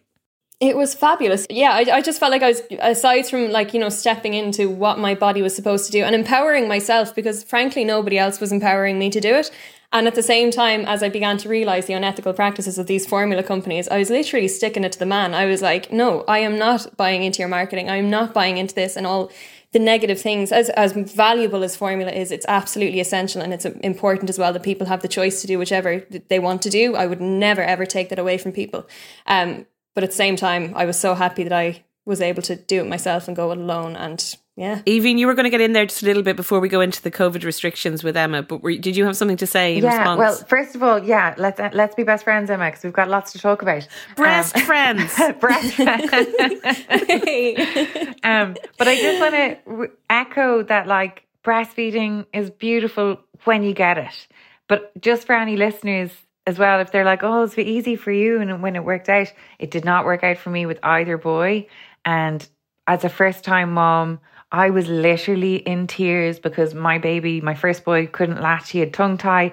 [0.61, 1.47] it was fabulous.
[1.49, 4.69] Yeah, I, I just felt like I was, aside from like, you know, stepping into
[4.69, 8.53] what my body was supposed to do and empowering myself because frankly, nobody else was
[8.53, 9.51] empowering me to do it.
[9.93, 13.07] And at the same time, as I began to realize the unethical practices of these
[13.07, 15.35] formula companies, I was literally sticking it to the man.
[15.35, 17.89] I was like, no, I am not buying into your marketing.
[17.89, 19.33] I am not buying into this and all
[19.72, 24.28] the negative things, as, as valuable as formula is, it's absolutely essential and it's important
[24.28, 26.96] as well that people have the choice to do whichever they want to do.
[26.96, 28.88] I would never ever take that away from people.
[29.26, 32.56] Um, but at the same time, I was so happy that I was able to
[32.56, 33.94] do it myself and go it alone.
[33.94, 34.83] And yeah.
[34.83, 36.83] Aoibhinn, you were going to get in there just a little bit before we go
[36.83, 39.83] into the COVID restrictions with Emma, but were, did you have something to say in
[39.83, 39.94] response?
[39.94, 40.18] yeah, response?
[40.18, 43.09] Well, first of all, yeah, let's uh, let's be best friends, Emma, because we've got
[43.09, 43.88] lots to talk about.
[44.16, 45.16] Breast um, friends.
[45.40, 46.12] breast friends.
[48.23, 53.73] um, but I just want to re- echo that, like, breastfeeding is beautiful when you
[53.73, 54.29] get it.
[54.68, 56.11] But just for any listeners
[56.46, 59.33] as well, if they're like, oh, it's easy for you, and when it worked out,
[59.59, 61.66] it did not work out for me with either boy.
[62.05, 62.46] And
[62.87, 64.20] as a first time mom,
[64.53, 68.71] I was literally in tears because my baby, my first boy, couldn't latch.
[68.71, 69.53] He had tongue tie.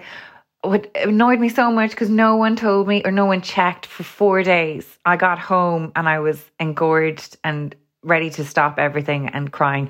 [0.62, 4.04] What annoyed me so much because no one told me or no one checked for
[4.04, 4.98] four days.
[5.06, 9.90] I got home and I was engorged and ready to stop everything and crying.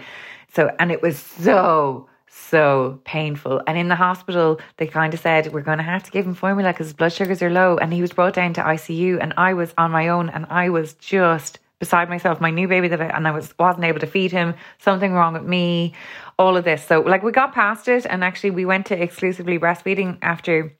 [0.53, 3.61] So, and it was so, so painful.
[3.65, 6.33] And in the hospital, they kind of said, We're going to have to give him
[6.33, 7.77] formula because his blood sugars are low.
[7.77, 10.69] And he was brought down to ICU, and I was on my own and I
[10.69, 14.07] was just beside myself, my new baby that I, and I was wasn't able to
[14.07, 15.93] feed him, something wrong with me,
[16.39, 16.85] all of this.
[16.85, 20.73] So like we got past it and actually we went to exclusively breastfeeding after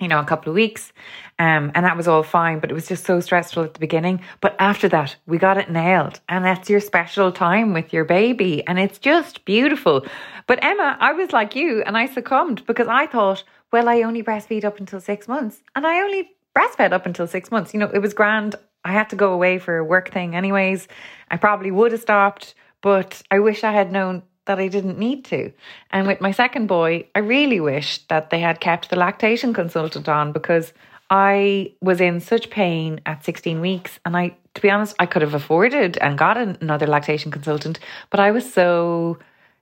[0.00, 0.92] you know, a couple of weeks.
[1.38, 4.20] Um, and that was all fine, but it was just so stressful at the beginning.
[4.40, 6.20] But after that, we got it nailed.
[6.28, 8.64] And that's your special time with your baby.
[8.66, 10.06] And it's just beautiful.
[10.46, 14.22] But Emma, I was like you and I succumbed because I thought, well, I only
[14.22, 15.62] breastfeed up until six months.
[15.74, 17.72] And I only breastfed up until six months.
[17.72, 18.56] You know, it was grand.
[18.84, 20.88] I had to go away for a work thing anyways.
[21.30, 25.24] I probably would have stopped, but I wish I had known that I didn't need
[25.26, 25.52] to.
[25.90, 30.08] And with my second boy, I really wish that they had kept the lactation consultant
[30.08, 30.72] on because
[31.10, 33.98] I was in such pain at 16 weeks.
[34.04, 37.78] And I, to be honest, I could have afforded and got another lactation consultant,
[38.10, 39.18] but I was so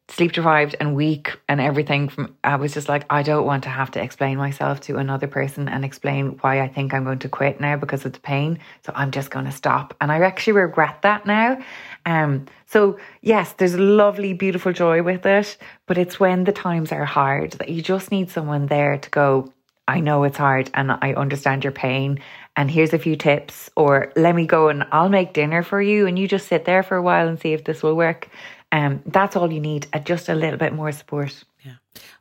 [0.09, 3.69] sleep deprived and weak and everything from I was just like I don't want to
[3.69, 7.29] have to explain myself to another person and explain why I think I'm going to
[7.29, 8.61] quit now because of the pain.
[8.85, 9.95] So I'm just going to stop.
[10.01, 11.59] And I actually regret that now.
[12.05, 17.05] Um so yes there's lovely beautiful joy with it but it's when the times are
[17.05, 19.53] hard that you just need someone there to go
[19.88, 22.19] I know it's hard and I understand your pain.
[22.57, 26.07] And here's a few tips or let me go and I'll make dinner for you
[26.07, 28.29] and you just sit there for a while and see if this will work
[28.77, 31.45] um, that's all you need, uh, just a little bit more support.
[31.65, 31.77] Yeah.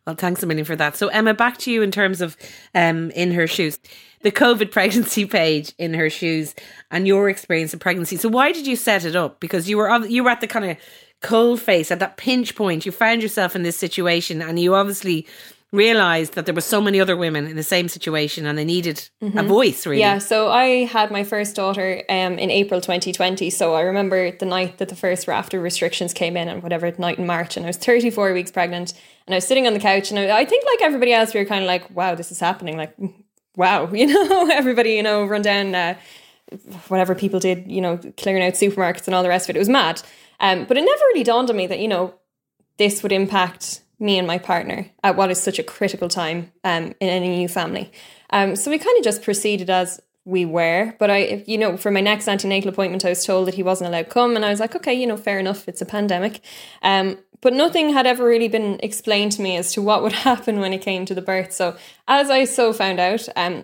[0.07, 0.95] Well, thanks a million for that.
[0.95, 2.37] So, Emma, back to you in terms of
[2.73, 3.77] um, in our shoes,
[4.21, 6.55] the COVID pregnancy page in our shoes,
[6.91, 8.15] and your experience of pregnancy.
[8.15, 9.41] So, why did you set it up?
[9.41, 10.77] Because you were you were at the kind of
[11.21, 12.85] cold face at that pinch point.
[12.85, 15.27] You found yourself in this situation, and you obviously
[15.75, 19.09] realized that there were so many other women in the same situation and they needed
[19.21, 19.37] mm-hmm.
[19.37, 19.99] a voice really.
[19.99, 24.45] Yeah so i had my first daughter um, in april 2020 so i remember the
[24.45, 27.69] night that the first rafter restrictions came in and whatever night in march and i
[27.69, 28.93] was 34 weeks pregnant
[29.27, 31.39] and i was sitting on the couch and i, I think like everybody else we
[31.39, 32.95] were kind of like wow this is happening like
[33.55, 34.49] wow you know?
[34.51, 35.95] Everybody you know run down uh,
[36.87, 39.57] whatever people did you know clearing out supermarkets and all the rest of it.
[39.57, 40.01] It was mad.
[40.39, 42.13] Um, but it never really dawned on me that you know
[42.77, 46.93] this would impact me and my partner at what is such a critical time um,
[46.99, 47.91] in any new family.
[48.29, 50.93] Um, so we kind of just proceeded as we were.
[50.97, 53.89] But I, you know, for my next antenatal appointment, I was told that he wasn't
[53.89, 55.69] allowed to come, and I was like, okay, you know, fair enough.
[55.69, 56.41] It's a pandemic.
[56.81, 60.59] Um, but nothing had ever really been explained to me as to what would happen
[60.59, 61.53] when it came to the birth.
[61.53, 61.77] So
[62.07, 63.63] as I so found out, um,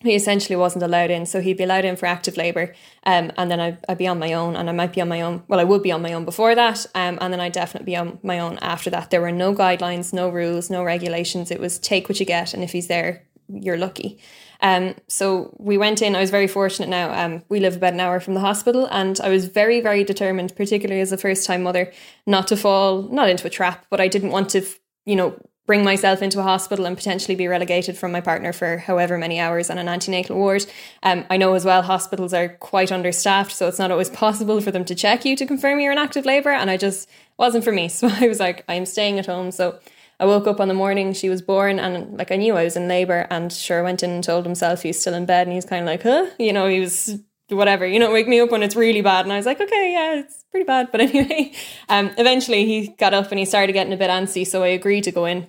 [0.00, 1.26] he essentially wasn't allowed in.
[1.26, 2.74] So he'd be allowed in for active labour,
[3.04, 5.22] um, and then I'd, I'd, be on my own, and I might be on my
[5.22, 5.42] own.
[5.48, 7.96] Well, I would be on my own before that, um, and then I'd definitely be
[7.96, 9.10] on my own after that.
[9.10, 11.50] There were no guidelines, no rules, no regulations.
[11.50, 14.18] It was take what you get, and if he's there, you're lucky.
[14.60, 16.16] Um, so we went in.
[16.16, 16.88] I was very fortunate.
[16.88, 20.04] Now um, we live about an hour from the hospital, and I was very, very
[20.04, 21.92] determined, particularly as a first-time mother,
[22.26, 23.86] not to fall not into a trap.
[23.90, 24.62] But I didn't want to,
[25.04, 28.78] you know, bring myself into a hospital and potentially be relegated from my partner for
[28.78, 30.64] however many hours on an antenatal ward.
[31.02, 34.70] Um, I know as well hospitals are quite understaffed, so it's not always possible for
[34.70, 37.72] them to check you to confirm you're in active labour, and I just wasn't for
[37.72, 37.88] me.
[37.96, 39.50] So I was like, I'm staying at home.
[39.50, 39.78] So
[40.20, 42.76] I woke up on the morning she was born and like I knew I was
[42.76, 45.64] in labour and sure went in and told himself he's still in bed and he's
[45.64, 46.26] kind of like, huh?
[46.38, 49.24] You know, he was whatever, you know, wake me up when it's really bad.
[49.24, 50.88] And I was like, okay, yeah, it's pretty bad.
[50.92, 51.52] But anyway,
[51.88, 54.46] um, eventually he got up and he started getting a bit antsy.
[54.46, 55.46] So I agreed to go in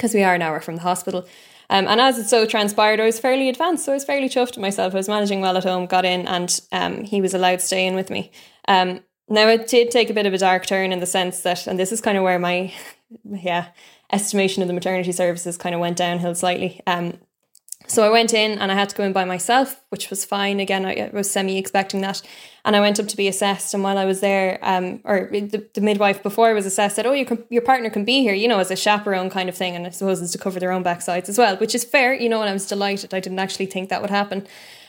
[0.00, 1.28] because we are an hour from the hospital.
[1.68, 3.84] Um, and as it so transpired, I was fairly advanced.
[3.84, 4.94] So I was fairly chuffed myself.
[4.94, 7.86] I was managing well at home, got in, and um, he was allowed to stay
[7.86, 8.32] in with me.
[8.66, 11.66] Um, now, it did take a bit of a dark turn in the sense that,
[11.66, 12.72] and this is kind of where my,
[13.24, 13.68] yeah,
[14.10, 16.80] estimation of the maternity services kind of went downhill slightly.
[16.86, 17.18] Um,
[17.90, 20.60] so I went in and I had to go in by myself, which was fine.
[20.60, 22.22] Again, I was semi expecting that.
[22.64, 23.74] And I went up to be assessed.
[23.74, 27.06] And while I was there, um, or the, the midwife before I was assessed said,
[27.06, 29.56] Oh, you can, your partner can be here, you know, as a chaperone kind of
[29.56, 29.74] thing.
[29.74, 32.28] And I suppose it's to cover their own backsides as well, which is fair, you
[32.28, 33.12] know, and I was delighted.
[33.12, 34.46] I didn't actually think that would happen.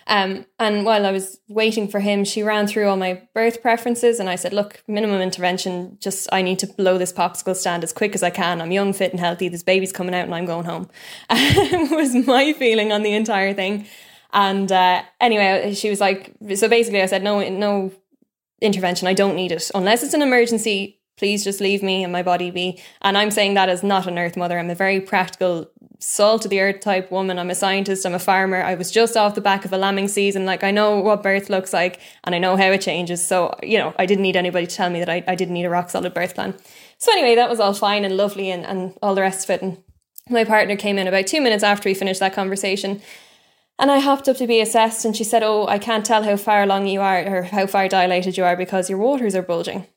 [0.08, 4.20] Um, and while I was waiting for him, she ran through all my birth preferences,
[4.20, 5.97] and I said, "Look, minimum intervention.
[5.99, 8.62] Just I need to blow this popsicle stand as quick as I can.
[8.62, 9.47] I'm young, fit, and healthy.
[9.47, 10.89] This baby's coming out, and I'm going home."
[11.91, 13.88] was my feeling on the entire thing.
[14.34, 17.91] And uh, anyway, she was like, "So basically, I said, no, no
[18.62, 19.08] intervention.
[19.08, 22.50] I don't need it unless it's an emergency please just leave me and my body
[22.50, 22.82] be.
[23.04, 24.58] And I'm saying that as not an earth mother.
[24.58, 25.70] I'm a very practical,
[26.00, 27.38] salt of the earth type woman.
[27.38, 28.08] I'm a scientist.
[28.08, 28.60] I'm a farmer.
[28.64, 30.48] I was just off the back of a lambing season.
[30.48, 33.24] Like I know what birth looks like and I know how it changes.
[33.24, 35.66] So, you know, I didn't need anybody to tell me that I, I didn't need
[35.66, 36.56] a rock solid birth plan.
[36.98, 39.62] So anyway, that was all fine and lovely and, and all the rest of it.
[39.62, 39.78] And
[40.28, 43.00] my partner came in about two minutes after we finished that conversation.
[43.78, 46.38] And I hopped up to be assessed, and she said, Oh, I can't tell how
[46.38, 49.88] far along you are or how far dilated you are because your waters are bulging.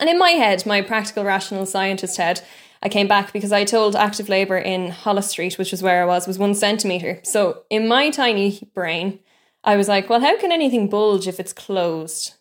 [0.00, 2.42] And in my head, my practical, rational scientist head,
[2.82, 6.06] I came back because I told active labour in Holles Street, which was where I
[6.06, 7.20] was, was one centimetre.
[7.24, 9.20] So in my tiny brain,
[9.64, 12.34] I was like, well, how can anything bulge if it's closed?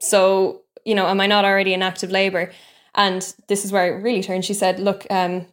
[0.00, 2.52] So, you know, am I not already in active labour?
[2.94, 4.44] And this is where it really turned.
[4.44, 5.46] She said, look, um,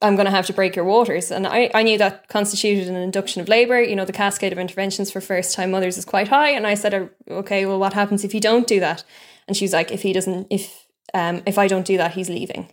[0.00, 1.30] I'm going to have to break your waters.
[1.30, 3.80] And I, I knew that constituted an induction of labour.
[3.82, 6.50] You know, the cascade of interventions for first time mothers is quite high.
[6.50, 9.02] And I said, okay, well, what happens if you don't do that?
[9.48, 12.68] And she's like, if he doesn't, if um, if I don't do that, he's leaving.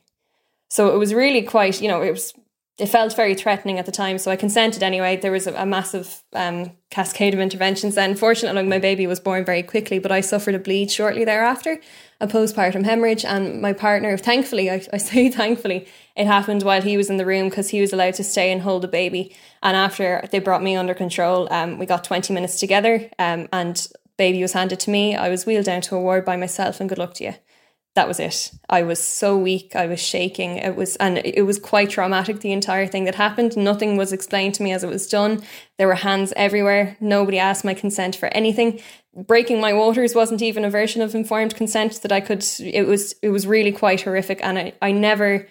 [0.69, 2.33] So it was really quite, you know, it was
[2.77, 4.17] it felt very threatening at the time.
[4.17, 5.15] So I consented anyway.
[5.15, 7.95] There was a, a massive um, cascade of interventions.
[7.95, 11.79] Then, fortunately, my baby was born very quickly, but I suffered a bleed shortly thereafter,
[12.19, 13.23] a postpartum hemorrhage.
[13.23, 17.25] And my partner, thankfully, I, I say thankfully, it happened while he was in the
[17.25, 19.33] room because he was allowed to stay and hold a baby.
[19.63, 23.87] And after they brought me under control, um, we got 20 minutes together um, and
[24.17, 25.15] baby was handed to me.
[25.15, 27.35] I was wheeled down to a ward by myself and good luck to you
[27.95, 28.51] that was it.
[28.69, 29.73] I was so weak.
[29.73, 30.57] I was shaking.
[30.57, 32.41] It was, and it was quite traumatic.
[32.41, 33.55] The entire thing that happened.
[33.55, 35.41] Nothing was explained to me as it was done.
[35.77, 36.97] There were hands everywhere.
[36.99, 38.81] Nobody asked my consent for anything.
[39.15, 42.45] Breaking my waters wasn't even a version of informed consent that I could.
[42.59, 43.15] It was.
[43.21, 44.41] It was really quite horrific.
[44.43, 45.47] And I, I never.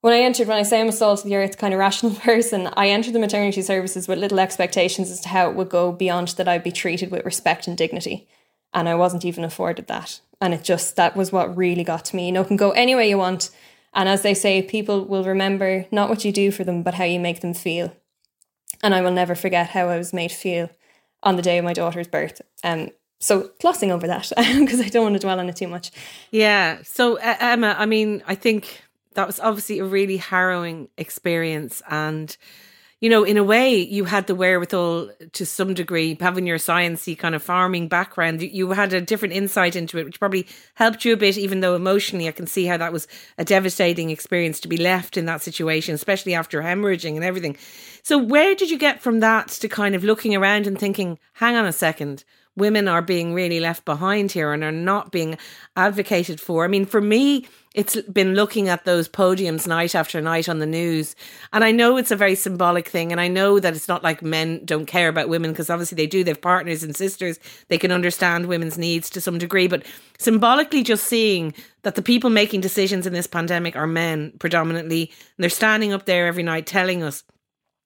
[0.00, 2.14] When I entered, when I say I'm a salt of the earth kind of rational
[2.16, 5.92] person, I entered the maternity services with little expectations as to how it would go
[5.92, 8.26] beyond that I'd be treated with respect and dignity.
[8.74, 10.20] And I wasn't even afforded that.
[10.44, 12.26] And it just, that was what really got to me.
[12.26, 13.48] You know, can go any way you want.
[13.94, 17.04] And as they say, people will remember not what you do for them, but how
[17.04, 17.96] you make them feel.
[18.82, 20.68] And I will never forget how I was made feel
[21.22, 22.42] on the day of my daughter's birth.
[22.62, 22.90] Um,
[23.20, 25.90] so glossing over that because I don't want to dwell on it too much.
[26.30, 26.80] Yeah.
[26.82, 28.82] So uh, Emma, I mean, I think
[29.14, 32.36] that was obviously a really harrowing experience, and
[33.00, 37.18] you know, in a way, you had the wherewithal to some degree, having your sciencey
[37.18, 38.40] kind of farming background.
[38.40, 41.74] You had a different insight into it, which probably helped you a bit, even though
[41.74, 45.42] emotionally, I can see how that was a devastating experience to be left in that
[45.42, 47.56] situation, especially after hemorrhaging and everything.
[48.02, 51.56] So, where did you get from that to kind of looking around and thinking, hang
[51.56, 52.24] on a second,
[52.56, 55.36] women are being really left behind here and are not being
[55.76, 56.64] advocated for.
[56.64, 60.66] I mean, for me, it's been looking at those podiums night after night on the
[60.66, 61.16] news.
[61.52, 63.10] And I know it's a very symbolic thing.
[63.10, 66.06] And I know that it's not like men don't care about women because obviously they
[66.06, 66.22] do.
[66.22, 67.40] They have partners and sisters.
[67.68, 69.66] They can understand women's needs to some degree.
[69.66, 69.84] But
[70.18, 71.52] symbolically, just seeing
[71.82, 76.06] that the people making decisions in this pandemic are men predominantly, and they're standing up
[76.06, 77.24] there every night telling us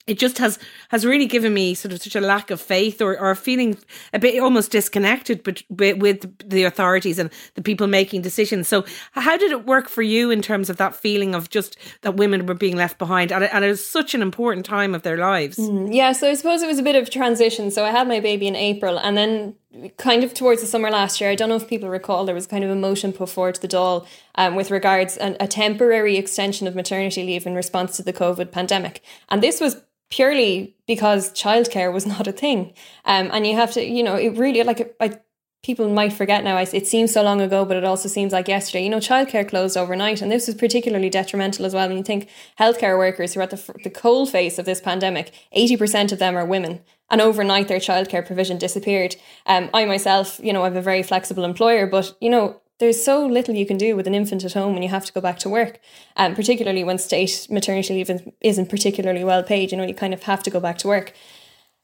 [0.08, 3.18] it just has has really given me sort of such a lack of faith or,
[3.18, 3.78] or feeling
[4.12, 8.66] a bit almost disconnected but, with the authorities and the people making decisions.
[8.66, 12.16] So how did it work for you in terms of that feeling of just that
[12.16, 15.58] women were being left behind and it was such an important time of their lives?
[15.58, 17.70] Mm, yeah, so I suppose it was a bit of transition.
[17.70, 19.54] So I had my baby in April and then
[19.98, 22.46] kind of towards the summer last year, I don't know if people recall, there was
[22.46, 24.06] kind of a motion put forward to the Dáil
[24.36, 28.50] um, with regards an, a temporary extension of maternity leave in response to the COVID
[28.50, 29.02] pandemic.
[29.28, 29.76] And this was
[30.10, 32.72] purely because childcare was not a thing.
[33.04, 35.18] Um, and you have to, you know, it really like I,
[35.62, 36.56] people might forget now.
[36.56, 38.84] It seems so long ago, but it also seems like yesterday.
[38.84, 41.88] You know, childcare closed overnight, and this was particularly detrimental as well.
[41.88, 42.28] When you think
[42.58, 46.18] healthcare workers who are at the the cold face of this pandemic, eighty percent of
[46.18, 46.80] them are women,
[47.10, 49.16] and overnight their childcare provision disappeared.
[49.46, 53.02] Um, I myself, you know, I have a very flexible employer, but you know, there's
[53.02, 55.20] so little you can do with an infant at home when you have to go
[55.20, 55.80] back to work,
[56.16, 59.72] um, particularly when state maternity leave isn't particularly well paid.
[59.72, 61.12] You know, you kind of have to go back to work.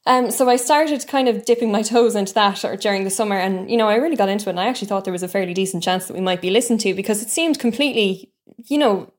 [0.05, 3.37] Um, so I started kind of dipping my toes into that or during the summer,
[3.37, 4.51] and you know, I really got into it.
[4.51, 6.79] And I actually thought there was a fairly decent chance that we might be listened
[6.81, 8.31] to because it seemed completely,
[8.65, 9.11] you know,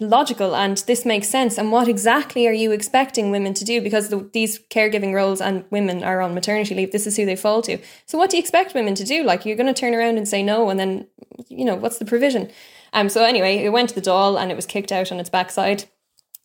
[0.00, 1.58] logical and this makes sense.
[1.58, 3.80] And what exactly are you expecting women to do?
[3.80, 6.92] Because the, these caregiving roles and women are on maternity leave.
[6.92, 7.78] This is who they fall to.
[8.06, 9.22] So what do you expect women to do?
[9.22, 11.06] Like you're going to turn around and say no, and then
[11.48, 12.50] you know what's the provision?
[12.92, 13.08] Um.
[13.08, 15.84] So anyway, it went to the Dáil and it was kicked out on its backside.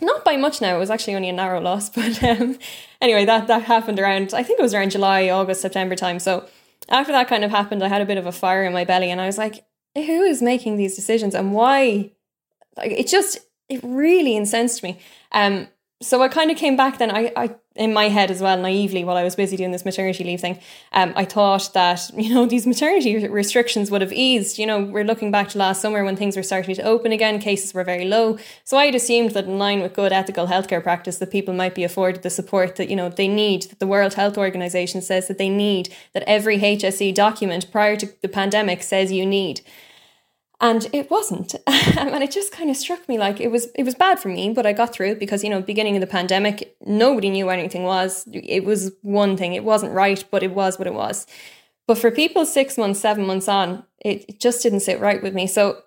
[0.02, 0.76] Not by much now.
[0.76, 2.58] It was actually only a narrow loss, but um,
[3.02, 4.34] anyway, that that happened around.
[4.34, 6.20] I think it was around July, August, September time.
[6.20, 6.48] So
[6.88, 9.12] after that kind of happened, I had a bit of a fire in my belly,
[9.12, 12.12] and I was like, who is making these decisions and why?
[12.78, 13.40] Like it just
[13.70, 15.00] it really incensed me.
[15.32, 15.68] Um,
[16.02, 17.12] so I kind of came back then.
[17.12, 20.24] I, I in my head as well, naively, while I was busy doing this maternity
[20.24, 20.60] leave thing,
[20.92, 24.58] um, I thought that you know these maternity restrictions would have eased.
[24.58, 27.40] You know, we're looking back to last summer when things were starting to open again,
[27.40, 28.38] cases were very low.
[28.64, 31.76] So I had assumed that in line with good ethical healthcare practice, that people might
[31.76, 33.64] be afforded the support that you know they need.
[33.64, 35.94] That the World Health Organization says that they need.
[36.14, 39.62] That every HSE document prior to the pandemic says you need
[40.62, 41.56] and it wasn't.
[41.98, 44.52] And it just kind of struck me like it was it was bad for me
[44.54, 47.84] but i got through it because you know beginning of the pandemic nobody knew anything
[47.84, 48.28] was.
[48.32, 49.54] It was one thing.
[49.54, 51.28] It wasn't right but it was what it was.
[51.88, 55.34] But for people six months seven months on it, it just didn't sit right with
[55.34, 55.48] me.
[55.48, 55.84] So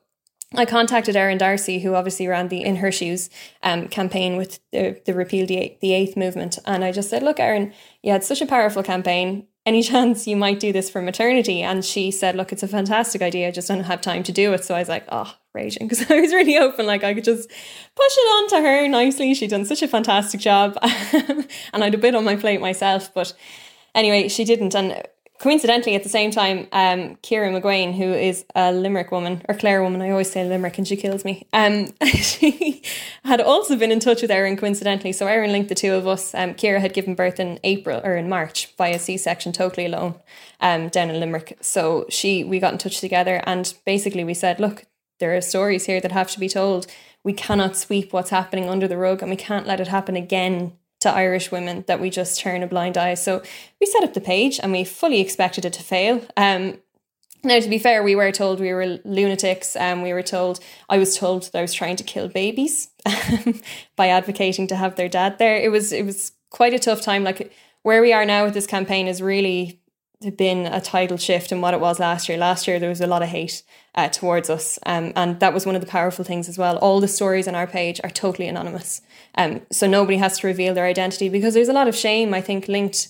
[0.55, 3.31] I contacted Erin Darcy, who obviously ran the In Her Shoes
[3.63, 6.59] um, campaign with the, the Repeal the, the Eighth movement.
[6.67, 10.37] And I just said, Look, Erin, you had such a powerful campaign any chance you
[10.37, 11.63] might do this for maternity?
[11.63, 13.49] And she said, look, it's a fantastic idea.
[13.49, 14.65] I just don't have time to do it.
[14.65, 15.89] So I was like, oh, raging.
[15.89, 16.87] Because I was really open.
[16.87, 19.35] Like I could just push it on to her nicely.
[19.35, 20.79] She'd done such a fantastic job.
[20.83, 23.13] and I'd a bit on my plate myself.
[23.13, 23.35] But
[23.95, 24.75] anyway, she didn't.
[24.75, 25.03] And
[25.43, 29.83] coincidentally, at the same time, um, Kira McGuane, who is a Limerick woman or Clare
[29.83, 31.49] woman, I always say Limerick and she kills me.
[31.53, 32.81] Um, she
[33.25, 35.13] had also been in touch with Erin coincidentally.
[35.13, 36.33] So Erin linked the two of us.
[36.33, 40.15] Um, Kira had given birth in April or in March via C section, totally alone,
[40.61, 41.59] um, down in Limerick.
[41.61, 44.85] So she, we got in touch together, and basically we said, look,
[45.19, 46.87] there are stories here that have to be told.
[47.25, 50.79] We cannot sweep what's happening under the rug, and we can't let it happen again
[51.03, 53.15] to Irish women that we just turn a blind eye.
[53.15, 53.43] So
[53.81, 56.25] we set up the page and we fully expected it to fail.
[56.37, 56.79] Um,
[57.45, 59.75] now, to be fair, we were told we were lunatics.
[59.75, 62.89] and we were told, I was told that I was trying to kill babies
[63.97, 65.57] by advocating to have their dad there.
[65.57, 67.25] It was, it was quite a tough time.
[67.25, 69.82] Like where we are now with this campaign is really
[70.31, 72.39] been a tidal shift in what it was last year.
[72.39, 73.63] Last year, there was a lot of hate
[73.95, 74.79] uh, towards us.
[74.87, 76.77] Um, and that was one of the powerful things as well.
[76.79, 79.03] All the stories on our page are totally anonymous.
[79.35, 82.41] Um, so nobody has to reveal their identity because there's a lot of shame, I
[82.41, 83.09] think, linked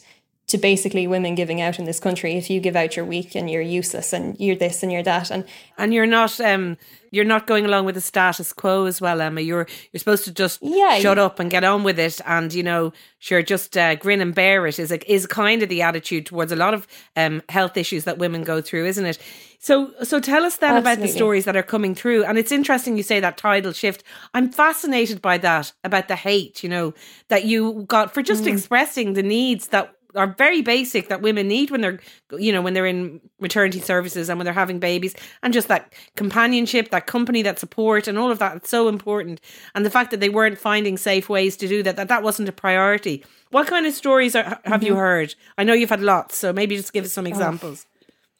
[0.48, 2.34] to basically women giving out in this country.
[2.34, 5.30] If you give out, you're weak and you're useless and you're this and you're that.
[5.30, 5.44] And
[5.78, 6.76] and you're not um
[7.12, 9.40] you're not going along with the status quo as well, Emma.
[9.40, 12.62] You're you're supposed to just yeah, shut up and get on with it, and you
[12.62, 16.26] know, sure, just uh, grin and bear it is a, is kind of the attitude
[16.26, 19.18] towards a lot of um, health issues that women go through, isn't it?
[19.58, 20.92] So so tell us then Absolutely.
[20.92, 24.02] about the stories that are coming through, and it's interesting you say that tidal shift.
[24.32, 26.94] I'm fascinated by that about the hate, you know,
[27.28, 28.52] that you got for just mm.
[28.52, 32.00] expressing the needs that are very basic that women need when they're
[32.38, 35.92] you know when they're in maternity services and when they're having babies and just that
[36.16, 39.40] companionship that company that support and all of that it's so important.
[39.74, 42.48] And the fact that they weren't finding safe ways to do that that that wasn't
[42.48, 43.24] a priority.
[43.50, 44.84] What kind of stories are, have mm-hmm.
[44.84, 45.34] you heard?
[45.58, 47.86] I know you've had lots so maybe just give us some examples.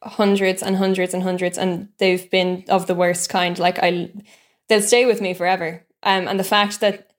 [0.03, 3.59] oh, hundreds and hundreds and hundreds and they've been of the worst kind.
[3.59, 4.11] Like i
[4.69, 5.85] they'll stay with me forever.
[6.03, 7.12] Um, and the fact that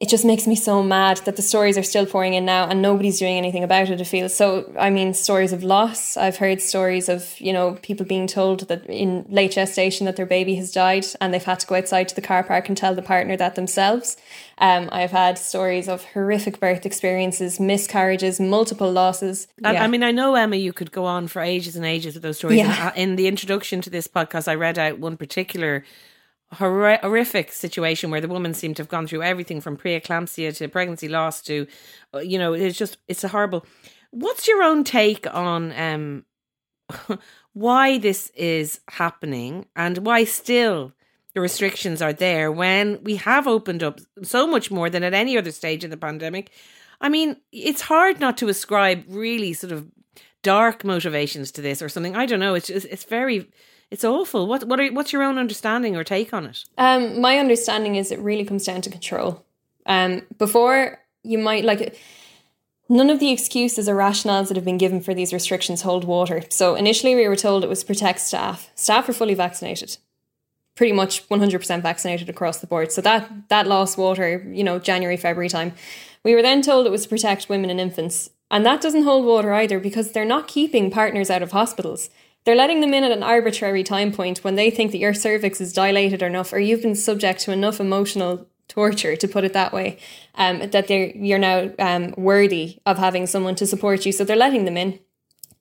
[0.00, 2.80] it just makes me so mad that the stories are still pouring in now and
[2.80, 4.00] nobody's doing anything about it.
[4.00, 4.72] It feels so.
[4.78, 6.16] I mean, stories of loss.
[6.16, 10.26] I've heard stories of you know people being told that in late gestation that their
[10.26, 12.94] baby has died and they've had to go outside to the car park and tell
[12.94, 14.16] the partner that themselves.
[14.58, 19.48] Um, I've had stories of horrific birth experiences, miscarriages, multiple losses.
[19.64, 19.84] I, yeah.
[19.84, 22.38] I mean, I know Emma, you could go on for ages and ages with those
[22.38, 22.58] stories.
[22.58, 22.92] Yeah.
[22.94, 25.84] In the introduction to this podcast, I read out one particular
[26.52, 31.08] horrific situation where the woman seemed to have gone through everything from preeclampsia to pregnancy
[31.08, 31.66] loss to
[32.14, 33.66] uh, you know it's just it's a horrible
[34.12, 36.24] what's your own take on um
[37.52, 40.92] why this is happening and why still
[41.34, 45.36] the restrictions are there when we have opened up so much more than at any
[45.36, 46.50] other stage in the pandemic?
[46.98, 49.86] I mean it's hard not to ascribe really sort of
[50.42, 52.16] dark motivations to this or something.
[52.16, 52.54] I don't know.
[52.54, 53.50] It's just, it's very
[53.90, 54.46] it's awful.
[54.46, 56.64] What what are what's your own understanding or take on it?
[56.76, 59.44] Um, my understanding is it really comes down to control.
[59.86, 61.98] Um, before you might like
[62.88, 66.42] none of the excuses or rationales that have been given for these restrictions hold water.
[66.50, 68.70] So initially we were told it was to protect staff.
[68.74, 69.96] Staff are fully vaccinated.
[70.74, 72.92] Pretty much 100% vaccinated across the board.
[72.92, 75.72] So that that lost water, you know, January, February time.
[76.24, 78.30] We were then told it was to protect women and infants.
[78.50, 82.10] And that doesn't hold water either because they're not keeping partners out of hospitals.
[82.48, 85.60] They're letting them in at an arbitrary time point when they think that your cervix
[85.60, 89.70] is dilated enough or you've been subject to enough emotional torture, to put it that
[89.70, 89.98] way,
[90.34, 94.12] um, that you're now um, worthy of having someone to support you.
[94.12, 94.98] So they're letting them in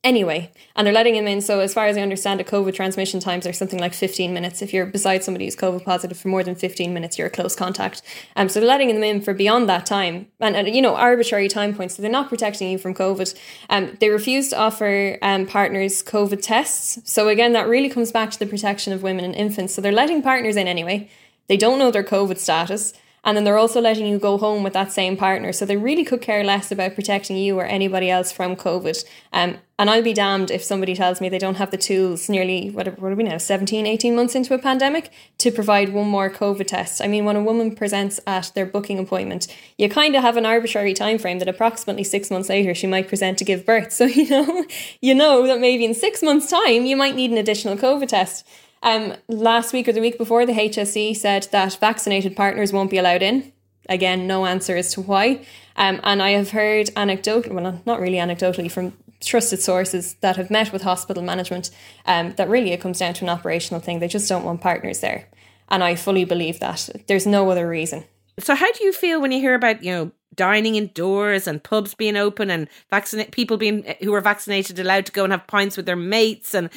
[0.04, 1.41] anyway, and they're letting him in.
[1.41, 4.62] So, as far as I understand, it, COVID transmission times are something like 15 minutes.
[4.62, 7.56] If you're beside somebody who's COVID positive for more than 15 minutes, you're a close
[7.56, 8.02] contact.
[8.36, 11.48] Um, so, they're letting them in for beyond that time and, and you know, arbitrary
[11.48, 11.95] time points.
[11.95, 13.38] So, they're not protecting you from COVID.
[13.70, 17.00] Um, they refuse to offer um, partners COVID tests.
[17.04, 19.74] So, again, that really comes back to the protection of women and infants.
[19.74, 21.10] So, they're letting partners in anyway.
[21.48, 22.93] They don't know their COVID status.
[23.28, 25.51] And then they're also letting you go home with that same partner.
[25.51, 29.03] So they really could care less about protecting you or anybody else from COVID.
[29.34, 32.69] Um, and I'll be damned if somebody tells me they don't have the tools nearly,
[32.69, 36.67] what, are we now, 17, 18 months into a pandemic to provide one more COVID
[36.67, 37.01] test.
[37.01, 40.45] I mean, when a woman presents at their booking appointment, you kind of have an
[40.45, 43.91] arbitrary time frame that approximately six months later she might present to give birth.
[43.97, 44.65] So, you know,
[45.01, 48.47] you know that maybe in six months' time you might need an additional COVID test.
[48.84, 52.97] Um, last week or the week before, the HSE said that vaccinated partners won't be
[52.97, 53.51] allowed in.
[53.89, 55.45] Again, no answer as to why.
[55.75, 60.51] Um, and I have heard anecdotally, well, not really anecdotally, from trusted sources that have
[60.51, 61.71] met with hospital management
[62.05, 63.99] um, that really it comes down to an operational thing.
[63.99, 65.28] They just don't want partners there.
[65.69, 66.89] And I fully believe that.
[67.07, 68.05] There's no other reason.
[68.39, 71.95] So, how do you feel when you hear about, you know, dining indoors and pubs
[71.95, 75.75] being open and vaccinate people being who are vaccinated allowed to go and have pints
[75.75, 76.69] with their mates and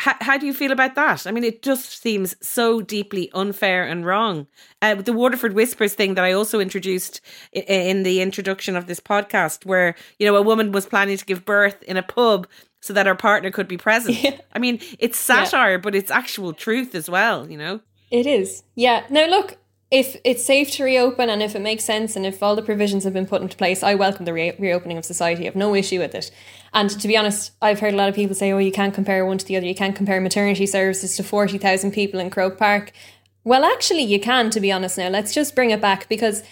[0.00, 1.26] how, how do you feel about that?
[1.26, 4.46] I mean, it just seems so deeply unfair and wrong.
[4.80, 7.20] Uh, the Waterford Whispers thing that I also introduced
[7.52, 11.24] in, in the introduction of this podcast, where you know a woman was planning to
[11.24, 12.48] give birth in a pub
[12.80, 14.16] so that her partner could be present.
[14.22, 14.38] Yeah.
[14.54, 15.76] I mean, it's satire, yeah.
[15.76, 17.50] but it's actual truth as well.
[17.50, 17.80] You know,
[18.10, 18.62] it is.
[18.74, 19.04] Yeah.
[19.10, 19.58] Now, look,
[19.90, 23.02] if it's safe to reopen and if it makes sense and if all the provisions
[23.02, 25.42] have been put into place, I welcome the re- reopening of society.
[25.42, 26.30] I have no issue with it.
[26.72, 29.26] And to be honest, I've heard a lot of people say, oh, you can't compare
[29.26, 29.66] one to the other.
[29.66, 32.92] You can't compare maternity services to 40,000 people in Croke Park.
[33.42, 35.08] Well, actually, you can, to be honest now.
[35.08, 36.44] Let's just bring it back because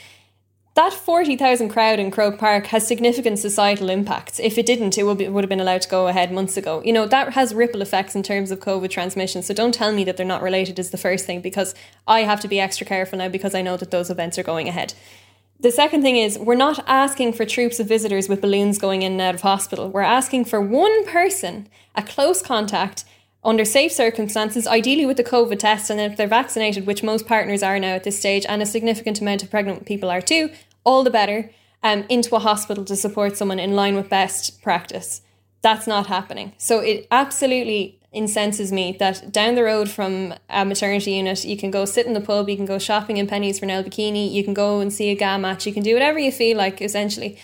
[0.79, 4.39] that 40,000 crowd in Croke Park has significant societal impacts.
[4.39, 6.81] If it didn't, it would, be, would have been allowed to go ahead months ago.
[6.85, 9.43] You know, that has ripple effects in terms of COVID transmission.
[9.43, 11.74] So don't tell me that they're not related, is the first thing, because
[12.07, 14.68] I have to be extra careful now because I know that those events are going
[14.68, 14.95] ahead.
[15.59, 19.11] The second thing is, we're not asking for troops of visitors with balloons going in
[19.11, 19.91] and out of hospital.
[19.91, 23.05] We're asking for one person, a close contact,
[23.45, 27.62] under safe circumstances, ideally with the COVID test, and if they're vaccinated, which most partners
[27.62, 30.51] are now at this stage, and a significant amount of pregnant people are too,
[30.85, 31.51] all the better,
[31.83, 35.22] um, into a hospital to support someone in line with best practice.
[35.62, 36.53] That's not happening.
[36.59, 41.70] So it absolutely incenses me that down the road from a maternity unit, you can
[41.70, 44.43] go sit in the pub, you can go shopping in Penneys for an bikini, you
[44.43, 47.39] can go and see a GAA match, you can do whatever you feel like, essentially.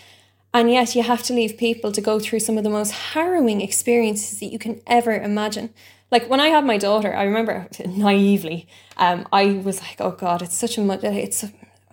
[0.55, 3.61] And yet you have to leave people to go through some of the most harrowing
[3.61, 5.71] experiences that you can ever imagine.
[6.11, 10.43] Like when I had my daughter, I remember naively, um, I was like, "Oh God,
[10.43, 11.45] it's such a much, it's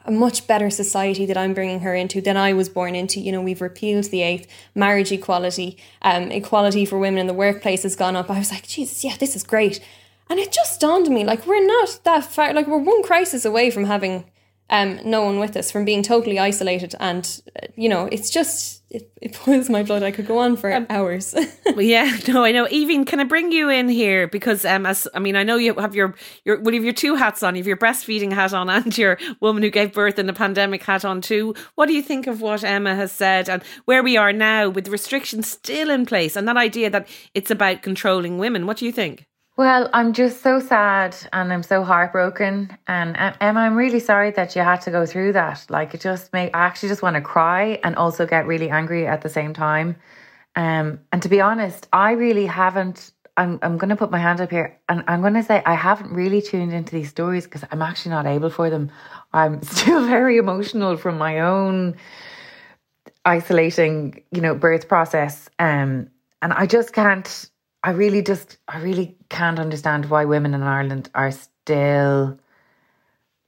[0.06, 3.20] a much better society that I'm bringing her into than I was born into.
[3.20, 7.84] You know, we've repealed the eighth, marriage equality, um, equality for women in the workplace
[7.84, 8.30] has gone up.
[8.30, 9.80] I was like, Jesus, yeah, this is great.
[10.30, 13.44] And it just dawned on me, like, we're not that far, like, we're one crisis
[13.44, 14.26] away from having
[14.70, 16.96] um, no one with us, from being totally isolated.
[17.00, 20.04] And, uh, you know, it's just, it, it boils my blood.
[20.04, 21.34] I could go on for um, hours.
[21.78, 22.66] yeah, no, I know.
[22.66, 24.28] Aoibhinn, can I bring you in here?
[24.28, 26.14] Because, um, as I mean, I know you have your,
[26.44, 27.56] your well, you have your two hats on.
[27.56, 30.84] You have your breastfeeding hat on and your woman who gave birth in the pandemic
[30.84, 31.56] hat on too.
[31.76, 34.90] What do you think of what Emma has said and where we are now with
[34.90, 38.68] restrictions still in place and that idea that it's about controlling women?
[38.68, 39.26] What do you think?
[39.58, 42.76] Well, I'm just so sad and I'm so heartbroken.
[42.88, 45.66] And Emma, I'm really sorry that you had to go through that.
[45.70, 49.06] Like, it just make I actually just want to cry and also get really angry
[49.08, 49.98] at the same time.
[50.56, 53.12] Um, and to be honest, I really haven't.
[53.38, 55.74] I'm I'm going to put my hand up here and I'm going to say I
[55.76, 58.92] haven't really tuned into these stories because I'm actually not able for them.
[59.34, 61.96] I'm still very emotional from my own
[63.26, 65.50] isolating, you know, birth process.
[65.60, 66.10] Um,
[66.42, 67.51] and I just can't
[67.84, 72.38] I really just, I really can't understand why women in Ireland are still,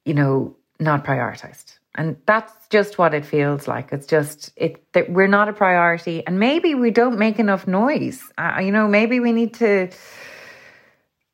[0.06, 1.78] you know, not prioritized.
[1.96, 3.92] And that's just what it feels like.
[3.92, 8.32] It's just it that we're not a priority, and maybe we don't make enough noise.
[8.38, 9.90] Uh, you know, maybe we need to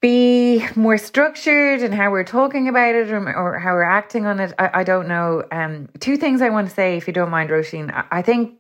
[0.01, 4.41] be more structured in how we're talking about it or, or how we're acting on
[4.41, 4.53] it.
[4.59, 5.43] I, I don't know.
[5.51, 7.91] Um, two things I want to say, if you don't mind, Roisin.
[7.93, 8.57] I, I think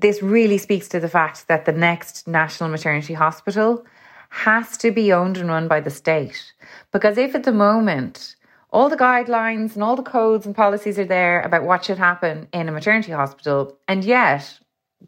[0.00, 3.84] this really speaks to the fact that the next national maternity hospital
[4.28, 6.52] has to be owned and run by the state.
[6.92, 8.36] Because if at the moment
[8.70, 12.46] all the guidelines and all the codes and policies are there about what should happen
[12.52, 14.58] in a maternity hospital, and yet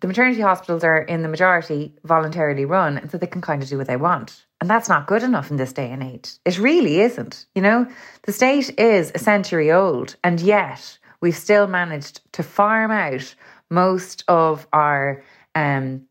[0.00, 3.68] the maternity hospitals are in the majority voluntarily run, and so they can kind of
[3.68, 4.46] do what they want.
[4.60, 6.32] And that's not good enough in this day and age.
[6.46, 7.44] It really isn't.
[7.54, 7.86] You know,
[8.22, 13.34] the state is a century old, and yet we've still managed to farm out
[13.70, 15.22] most of our
[15.54, 16.06] um,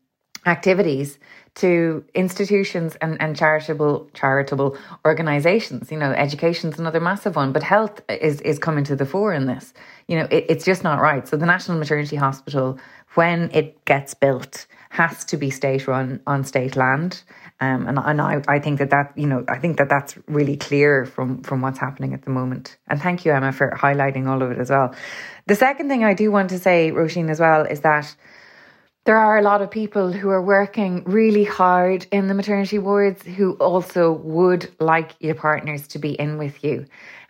[0.46, 1.18] activities
[1.58, 5.90] to institutions and, and charitable charitable organizations.
[5.90, 9.46] You know, education's another massive one, but health is is coming to the fore in
[9.46, 9.74] this.
[10.06, 11.26] You know, it, it's just not right.
[11.26, 12.78] So the National Maternity Hospital,
[13.14, 17.22] when it gets built, has to be state run on state land.
[17.60, 20.56] Um, and and I, I think that that you know I think that that's really
[20.56, 22.76] clear from from what's happening at the moment.
[22.88, 24.94] And thank you Emma for highlighting all of it as well.
[25.46, 28.14] The second thing I do want to say, Roisin, as well, is that
[29.06, 33.24] there are a lot of people who are working really hard in the maternity wards
[33.24, 36.84] who also would like your partners to be in with you.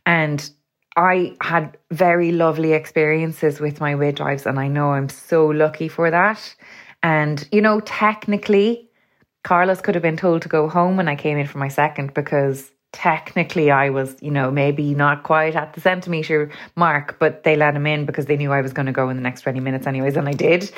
[0.05, 0.51] And
[0.97, 6.11] I had very lovely experiences with my midwives, and I know I'm so lucky for
[6.11, 6.55] that.
[7.05, 8.88] And, you know, technically,
[9.45, 12.14] Carlos could have been told to go home when I came in for my second
[12.14, 17.57] because technically I was, you know, maybe not quite at the centimeter mark, but they
[17.57, 19.61] let him in because they knew I was going to go in the next 20
[19.61, 20.70] minutes anyways, and I did.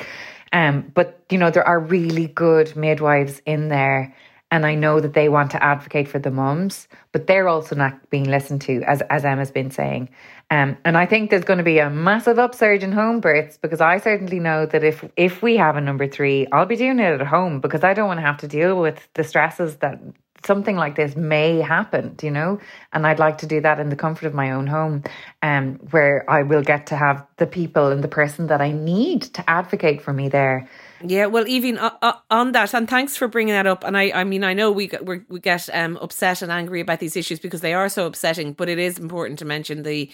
[0.53, 4.13] Um, but you know, there are really good midwives in there
[4.51, 8.09] and I know that they want to advocate for the mums, but they're also not
[8.09, 10.09] being listened to, as as Emma's been saying.
[10.51, 13.79] Um, and I think there's going to be a massive upsurge in home births because
[13.79, 17.21] I certainly know that if if we have a number three, I'll be doing it
[17.21, 19.99] at home because I don't want to have to deal with the stresses that
[20.45, 22.59] something like this may happen, you know,
[22.93, 25.03] and I'd like to do that in the comfort of my own home,
[25.41, 29.21] um, where I will get to have the people and the person that I need
[29.21, 30.67] to advocate for me there.
[31.03, 33.83] Yeah, well, even uh, uh, on that, and thanks for bringing that up.
[33.83, 34.91] And I, I mean, I know we
[35.29, 38.69] we get um, upset and angry about these issues because they are so upsetting, but
[38.69, 40.11] it is important to mention the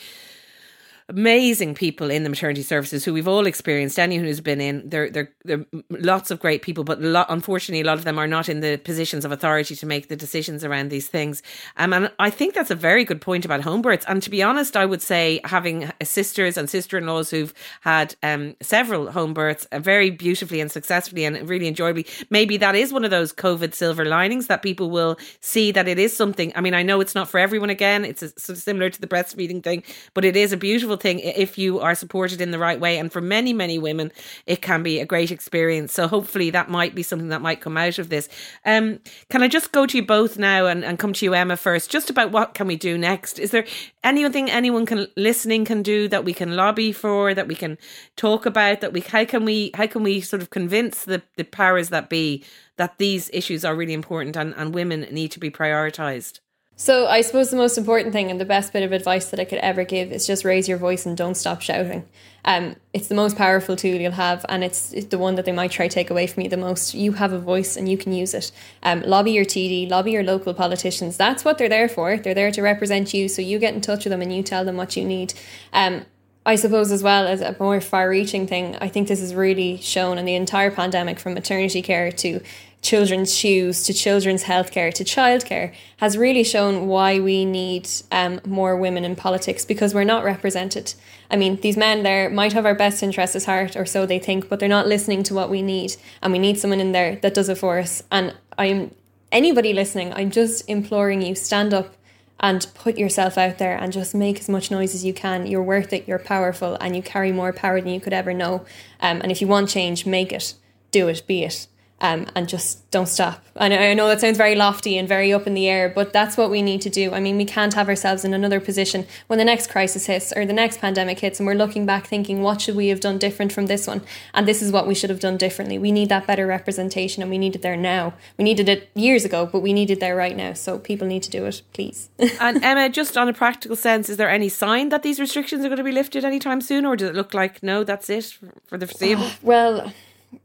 [1.10, 3.98] amazing people in the maternity services who we've all experienced.
[3.98, 7.00] Anyone who's been in, there, there, there lots of great people, but
[7.30, 10.18] unfortunately, a lot of them are not in the positions of authority to make the
[10.18, 11.42] decisions around these things.
[11.78, 14.06] Um, and I think that's a very good point about home births.
[14.08, 18.16] And to be honest, I would say having sisters and sister in laws who've had
[18.22, 22.92] um, several home births uh, very beautifully and successfully and really enjoyably, maybe that is
[22.92, 26.52] one of those COVID silver linings that people will see that it is something.
[26.54, 29.64] I mean, I know it's not for everyone again, it's a, similar to the breastfeeding
[29.64, 29.84] thing,
[30.14, 32.98] but it is a beautiful thing if you are supported in the right way.
[32.98, 34.12] And for many, many women,
[34.46, 35.94] it can be a great experience.
[35.94, 38.30] So hopefully that might be something that might come out of this.
[38.66, 41.58] Um, can I just go to you both now and, and come to you, Emma,
[41.58, 43.40] first, just about what can we do next?
[43.40, 43.66] Is there
[44.04, 47.78] anything anyone can listening can do that we can lobby for, that we can
[48.16, 51.44] talk about, that we how can we how can we sort of convince the, the
[51.44, 52.44] powers that be
[52.78, 56.40] that these issues are really important and, and women need to be prioritized?
[56.80, 59.46] So I suppose the most important thing and the best bit of advice that I
[59.46, 62.08] could ever give is just raise your voice and don't stop shouting.
[62.46, 65.52] Um, it's the most powerful tool you'll have, and it's, it's the one that they
[65.52, 66.94] might try to take away from you the most.
[66.94, 68.52] You have a voice and you can use it.
[68.84, 71.18] Um, lobby your TD, lobby your local politicians.
[71.18, 72.16] That's what they're there for.
[72.18, 73.28] They're there to represent you.
[73.28, 75.34] So you get in touch with them and you tell them what you need.
[75.74, 76.06] Um,
[76.46, 80.18] I suppose as well as a more far-reaching thing, I think this is really shown
[80.18, 82.40] in the entire pandemic, from maternity care to
[82.82, 88.78] children's shoes to children's healthcare to childcare has really shown why we need um, more
[88.78, 90.94] women in politics because we're not represented.
[91.30, 94.20] I mean, these men there might have our best interests at heart, or so they
[94.20, 97.18] think, but they're not listening to what we need, and we need someone in there
[97.18, 98.04] that does it for us.
[98.12, 98.94] And I'm
[99.32, 101.96] anybody listening, I'm just imploring you stand up
[102.40, 105.48] and put yourself out there and just make as much noise as you can.
[105.48, 106.08] You're worth it.
[106.08, 108.66] You're powerful, and you carry more power than you could ever know.
[109.02, 110.54] Um, and if you want change, make it,
[110.92, 111.68] do it, be it
[112.00, 113.44] um, and just don't stop.
[113.56, 116.38] And I know that sounds very lofty and very up in the air, but that's
[116.38, 117.12] what we need to do.
[117.12, 120.46] I mean, we can't have ourselves in another position when the next crisis hits or
[120.46, 123.52] the next pandemic hits, and we're looking back thinking, what should we have done different
[123.52, 124.02] from this one?
[124.36, 125.80] And this is what we should have done differently.
[125.80, 128.14] We need that better representation, and we need it there now.
[128.38, 130.54] We needed it years ago, but we need it there right now.
[130.54, 132.10] So people need to do it, please.
[132.40, 135.70] and Emma, just on a practical sense, is there any sign that these restrictions are
[135.70, 138.38] going to be lifted anytime soon, or does it look like no, that's it
[138.68, 139.30] for the foreseeable?
[139.42, 139.92] well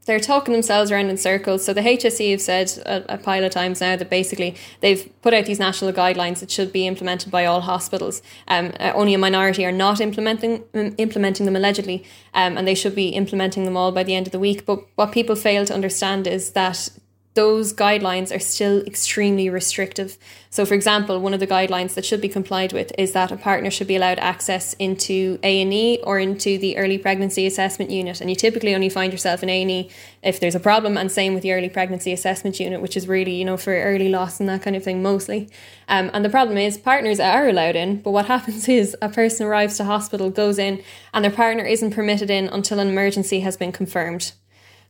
[0.05, 1.65] they're talking themselves around in circles.
[1.65, 5.33] So the HSE have said a, a, pile of times now that basically they've put
[5.33, 8.21] out these national guidelines that should be implemented by all hospitals.
[8.47, 10.63] Um, uh, only a minority are not implementing
[10.97, 14.31] implementing them allegedly, um, and they should be implementing them all by the end of
[14.31, 14.65] the week.
[14.65, 16.89] But what people fail to understand is that
[17.35, 20.17] those guidelines are still extremely restrictive.
[20.51, 23.37] So, for example, one of the guidelines that should be complied with is that a
[23.37, 27.89] partner should be allowed access into A and E or into the early pregnancy assessment
[27.89, 29.89] unit, and you typically only find yourself in A and E
[30.21, 30.95] if there's a problem.
[30.95, 34.09] And same with the early pregnancy assessment unit, which is really you know for early
[34.09, 35.49] loss and that kind of thing mostly.
[35.87, 39.47] Um, and the problem is partners are allowed in, but what happens is a person
[39.47, 40.83] arrives to hospital, goes in,
[41.15, 44.33] and their partner isn't permitted in until an emergency has been confirmed.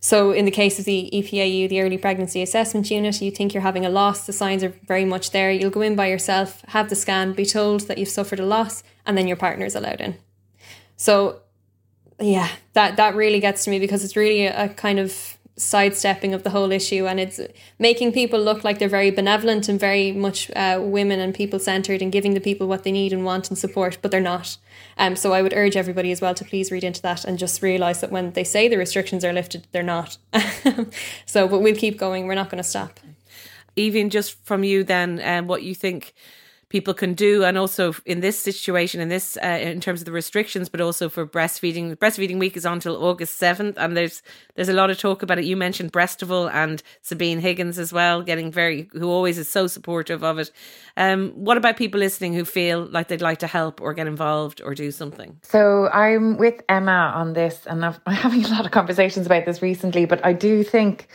[0.03, 3.63] So, in the case of the EPAU, the Early Pregnancy Assessment Unit, you think you're
[3.63, 5.49] having a loss, the signs are very much there.
[5.49, 8.83] You'll go in by yourself, have the scan, be told that you've suffered a loss,
[9.05, 10.17] and then your partner's allowed in.
[10.97, 11.39] So,
[12.19, 16.33] yeah, that, that really gets to me because it's really a, a kind of sidestepping
[16.33, 17.39] of the whole issue and it's
[17.77, 22.01] making people look like they're very benevolent and very much uh, women and people centered
[22.01, 24.57] and giving the people what they need and want and support, but they're not.
[24.97, 27.61] Um, so I would urge everybody as well to please read into that and just
[27.61, 30.17] realize that when they say the restrictions are lifted, they're not.
[31.25, 32.25] so, but we'll keep going.
[32.25, 32.99] We're not going to stop.
[33.75, 36.13] Even just from you, then, um, what you think
[36.73, 40.11] people can do and also in this situation in this uh, in terms of the
[40.11, 41.95] restrictions but also for breastfeeding.
[41.95, 44.23] Breastfeeding week is until august 7th and there's
[44.55, 45.45] there's a lot of talk about it.
[45.45, 50.23] You mentioned breastival and Sabina Higgins as well getting very who always is so supportive
[50.23, 50.49] of it.
[50.97, 54.59] Um, what about people listening who feel like they'd like to help or get involved
[54.59, 55.39] or do something?
[55.43, 59.61] So i'm with emma on this and i'm having a lot of conversations about this
[59.61, 61.07] recently but i do think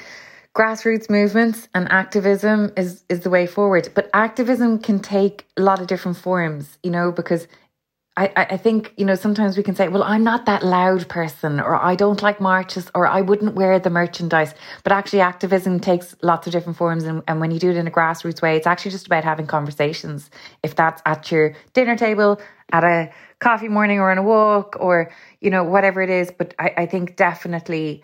[0.59, 3.88] grassroots movements and activism is is the way forward.
[3.94, 7.46] But activism can take a lot of different forms, you know, because
[8.18, 11.61] I, I think, you know, sometimes we can say, well, I'm not that loud person,
[11.61, 14.54] or I don't like marches, or I wouldn't wear the merchandise.
[14.82, 17.04] But actually, activism takes lots of different forms.
[17.04, 19.46] And, and when you do it in a grassroots way, it's actually just about having
[19.46, 20.30] conversations.
[20.64, 22.40] If that's at your dinner table,
[22.72, 26.32] at a coffee morning, or on a walk, or, you know, whatever it is.
[26.36, 28.02] But I, I think definitely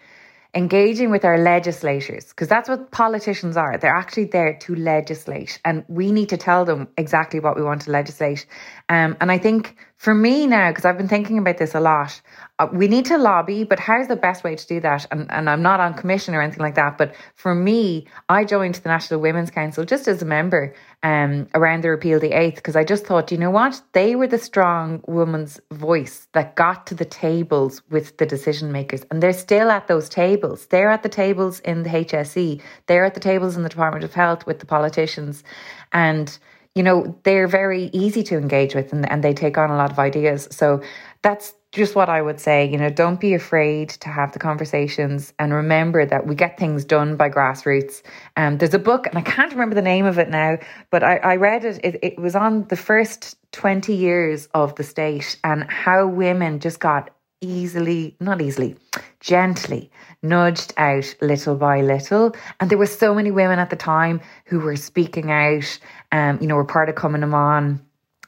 [0.54, 3.76] engaging with our legislators, because that's what politicians are.
[3.76, 7.82] They're actually there to legislate, and we need to tell them exactly what we want
[7.82, 8.46] to legislate.
[8.88, 12.20] Um, and I think for me now, because I've been thinking about this a lot,
[12.58, 15.06] uh, we need to lobby, but how's the best way to do that?
[15.10, 16.98] And, and I'm not on commission or anything like that.
[16.98, 20.74] But for me, I joined the National Women's Council just as a member
[21.04, 23.80] um, around the repeal the eighth, because I just thought, you know what?
[23.92, 29.04] They were the strong woman's voice that got to the tables with the decision makers.
[29.10, 30.66] And they're still at those tables.
[30.66, 34.14] They're at the tables in the HSE, they're at the tables in the Department of
[34.14, 35.44] Health with the politicians.
[35.92, 36.36] And
[36.74, 39.92] you know, they're very easy to engage with and, and they take on a lot
[39.92, 40.48] of ideas.
[40.50, 40.82] So
[41.22, 42.64] that's just what I would say.
[42.64, 46.84] You know, don't be afraid to have the conversations and remember that we get things
[46.84, 48.02] done by grassroots.
[48.36, 50.58] Um, there's a book, and I can't remember the name of it now,
[50.90, 51.80] but I, I read it.
[51.84, 51.98] it.
[52.02, 57.10] It was on the first 20 years of the state and how women just got
[57.40, 58.76] easily, not easily,
[59.20, 59.90] gently
[60.22, 62.34] nudged out little by little.
[62.60, 65.78] And there were so many women at the time who were speaking out,
[66.12, 67.80] um, you know, were part of Cumann na mBan.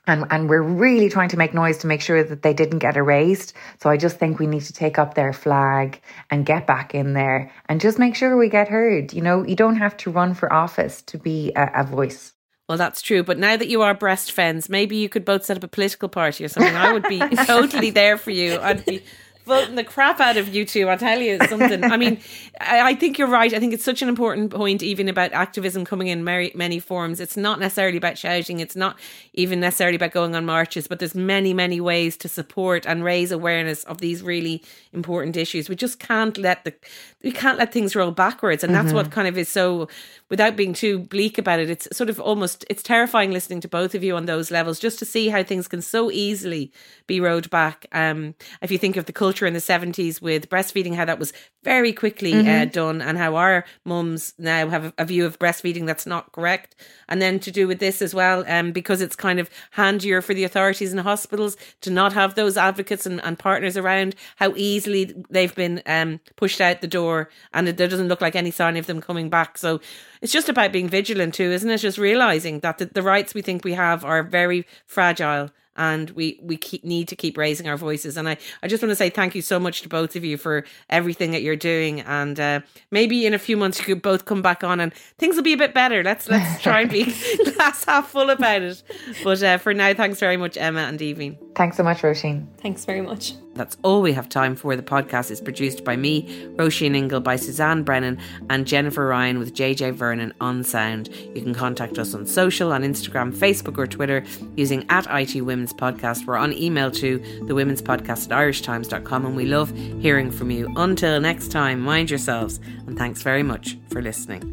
[0.07, 2.97] And, and we're really trying to make noise to make sure that they didn't get
[2.97, 3.55] erased.
[3.83, 6.01] So I just think we need to take up their flag
[6.31, 9.13] and get back in there and just make sure we get heard.
[9.13, 12.33] You know, you don't have to run for office to be a, a voice.
[12.69, 13.23] Well, that's true.
[13.23, 16.09] But now that you are breast friends, maybe you could both set up a political
[16.09, 16.75] party or something.
[16.75, 18.59] I would be totally there for you.
[18.61, 19.03] I'd be
[19.47, 20.89] voting the crap out of you two.
[20.89, 21.85] I'll tell you something.
[21.85, 22.21] I mean,
[22.61, 23.55] I, I, think you're right.
[23.55, 27.21] I think it's such an important point, even about activism coming in many, many forms.
[27.21, 28.61] It's not necessarily about shouting.
[28.61, 28.99] It's not
[29.35, 33.31] even necessarily about going on marches, but there's many, many ways to support and raise
[33.31, 35.69] awareness of these really important issues.
[35.69, 36.75] We just can't let the
[37.23, 38.97] we can't let things roll backwards, and that's mm-hmm.
[38.97, 39.89] what kind of is so.
[40.29, 43.95] Without being too bleak about it, it's sort of almost it's terrifying listening to both
[43.95, 46.73] of you on those levels, just to see how things can so easily
[47.07, 47.87] be rowed back.
[47.93, 51.33] Um, if you think of the culture in the seventies with breastfeeding, how that was
[51.63, 52.63] very quickly uh, mm-hmm.
[52.63, 56.75] uh, done, and how our mums now have a view of breastfeeding that's not correct,
[57.09, 60.35] and then to do with this as well, um, because it's kind of handier for
[60.35, 65.15] the authorities and hospitals to not have those advocates and, and partners around, how easily
[65.31, 68.87] they've been um, pushed out the door, and there doesn't look like any sign of
[68.87, 69.57] them coming back.
[69.57, 69.81] So
[70.23, 71.79] it's just about being vigilant too, isn't it?
[71.79, 76.39] Just realizing that the, the rights we think we have are very fragile and we
[76.43, 78.17] we keep, need to keep raising our voices.
[78.17, 80.37] And I, I just want to say thank you so much to both of you
[80.37, 82.01] for everything that you're doing.
[82.01, 82.61] And uh,
[82.91, 85.53] maybe in a few months you could both come back on and things will be
[85.53, 86.03] a bit better.
[86.03, 87.05] Let's let's try and be
[87.55, 88.83] glass half full about it.
[89.23, 91.39] But uh, for now, thanks very much, Emma and Aoibhinn.
[91.55, 92.47] Thanks so much, Roisin.
[92.59, 93.35] Thanks very much.
[93.57, 94.77] That's all we have time for.
[94.77, 98.19] The podcast is produced by me, Roisin Ingle, by Suzanne Brennan,
[98.51, 101.09] and Jennifer Ryan with JJ Vernon on sound.
[101.35, 104.23] You can contact us on social, on Instagram, Facebook, or Twitter
[104.57, 106.27] using at IT Women's Podcast.
[106.27, 110.73] We're on email to the Women's Podcast at irishtimes.com, and we love hearing from you.
[110.77, 114.53] Until next time, mind yourselves, and thanks very much for listening.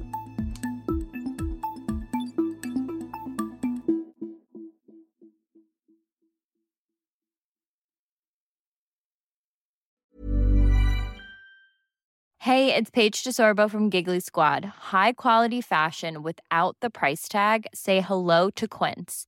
[12.40, 14.66] Hey, it's Paige DeSorbo from Giggly Squad.
[14.92, 17.68] High quality fashion without the price tag.
[17.74, 19.28] Say hello to Quince.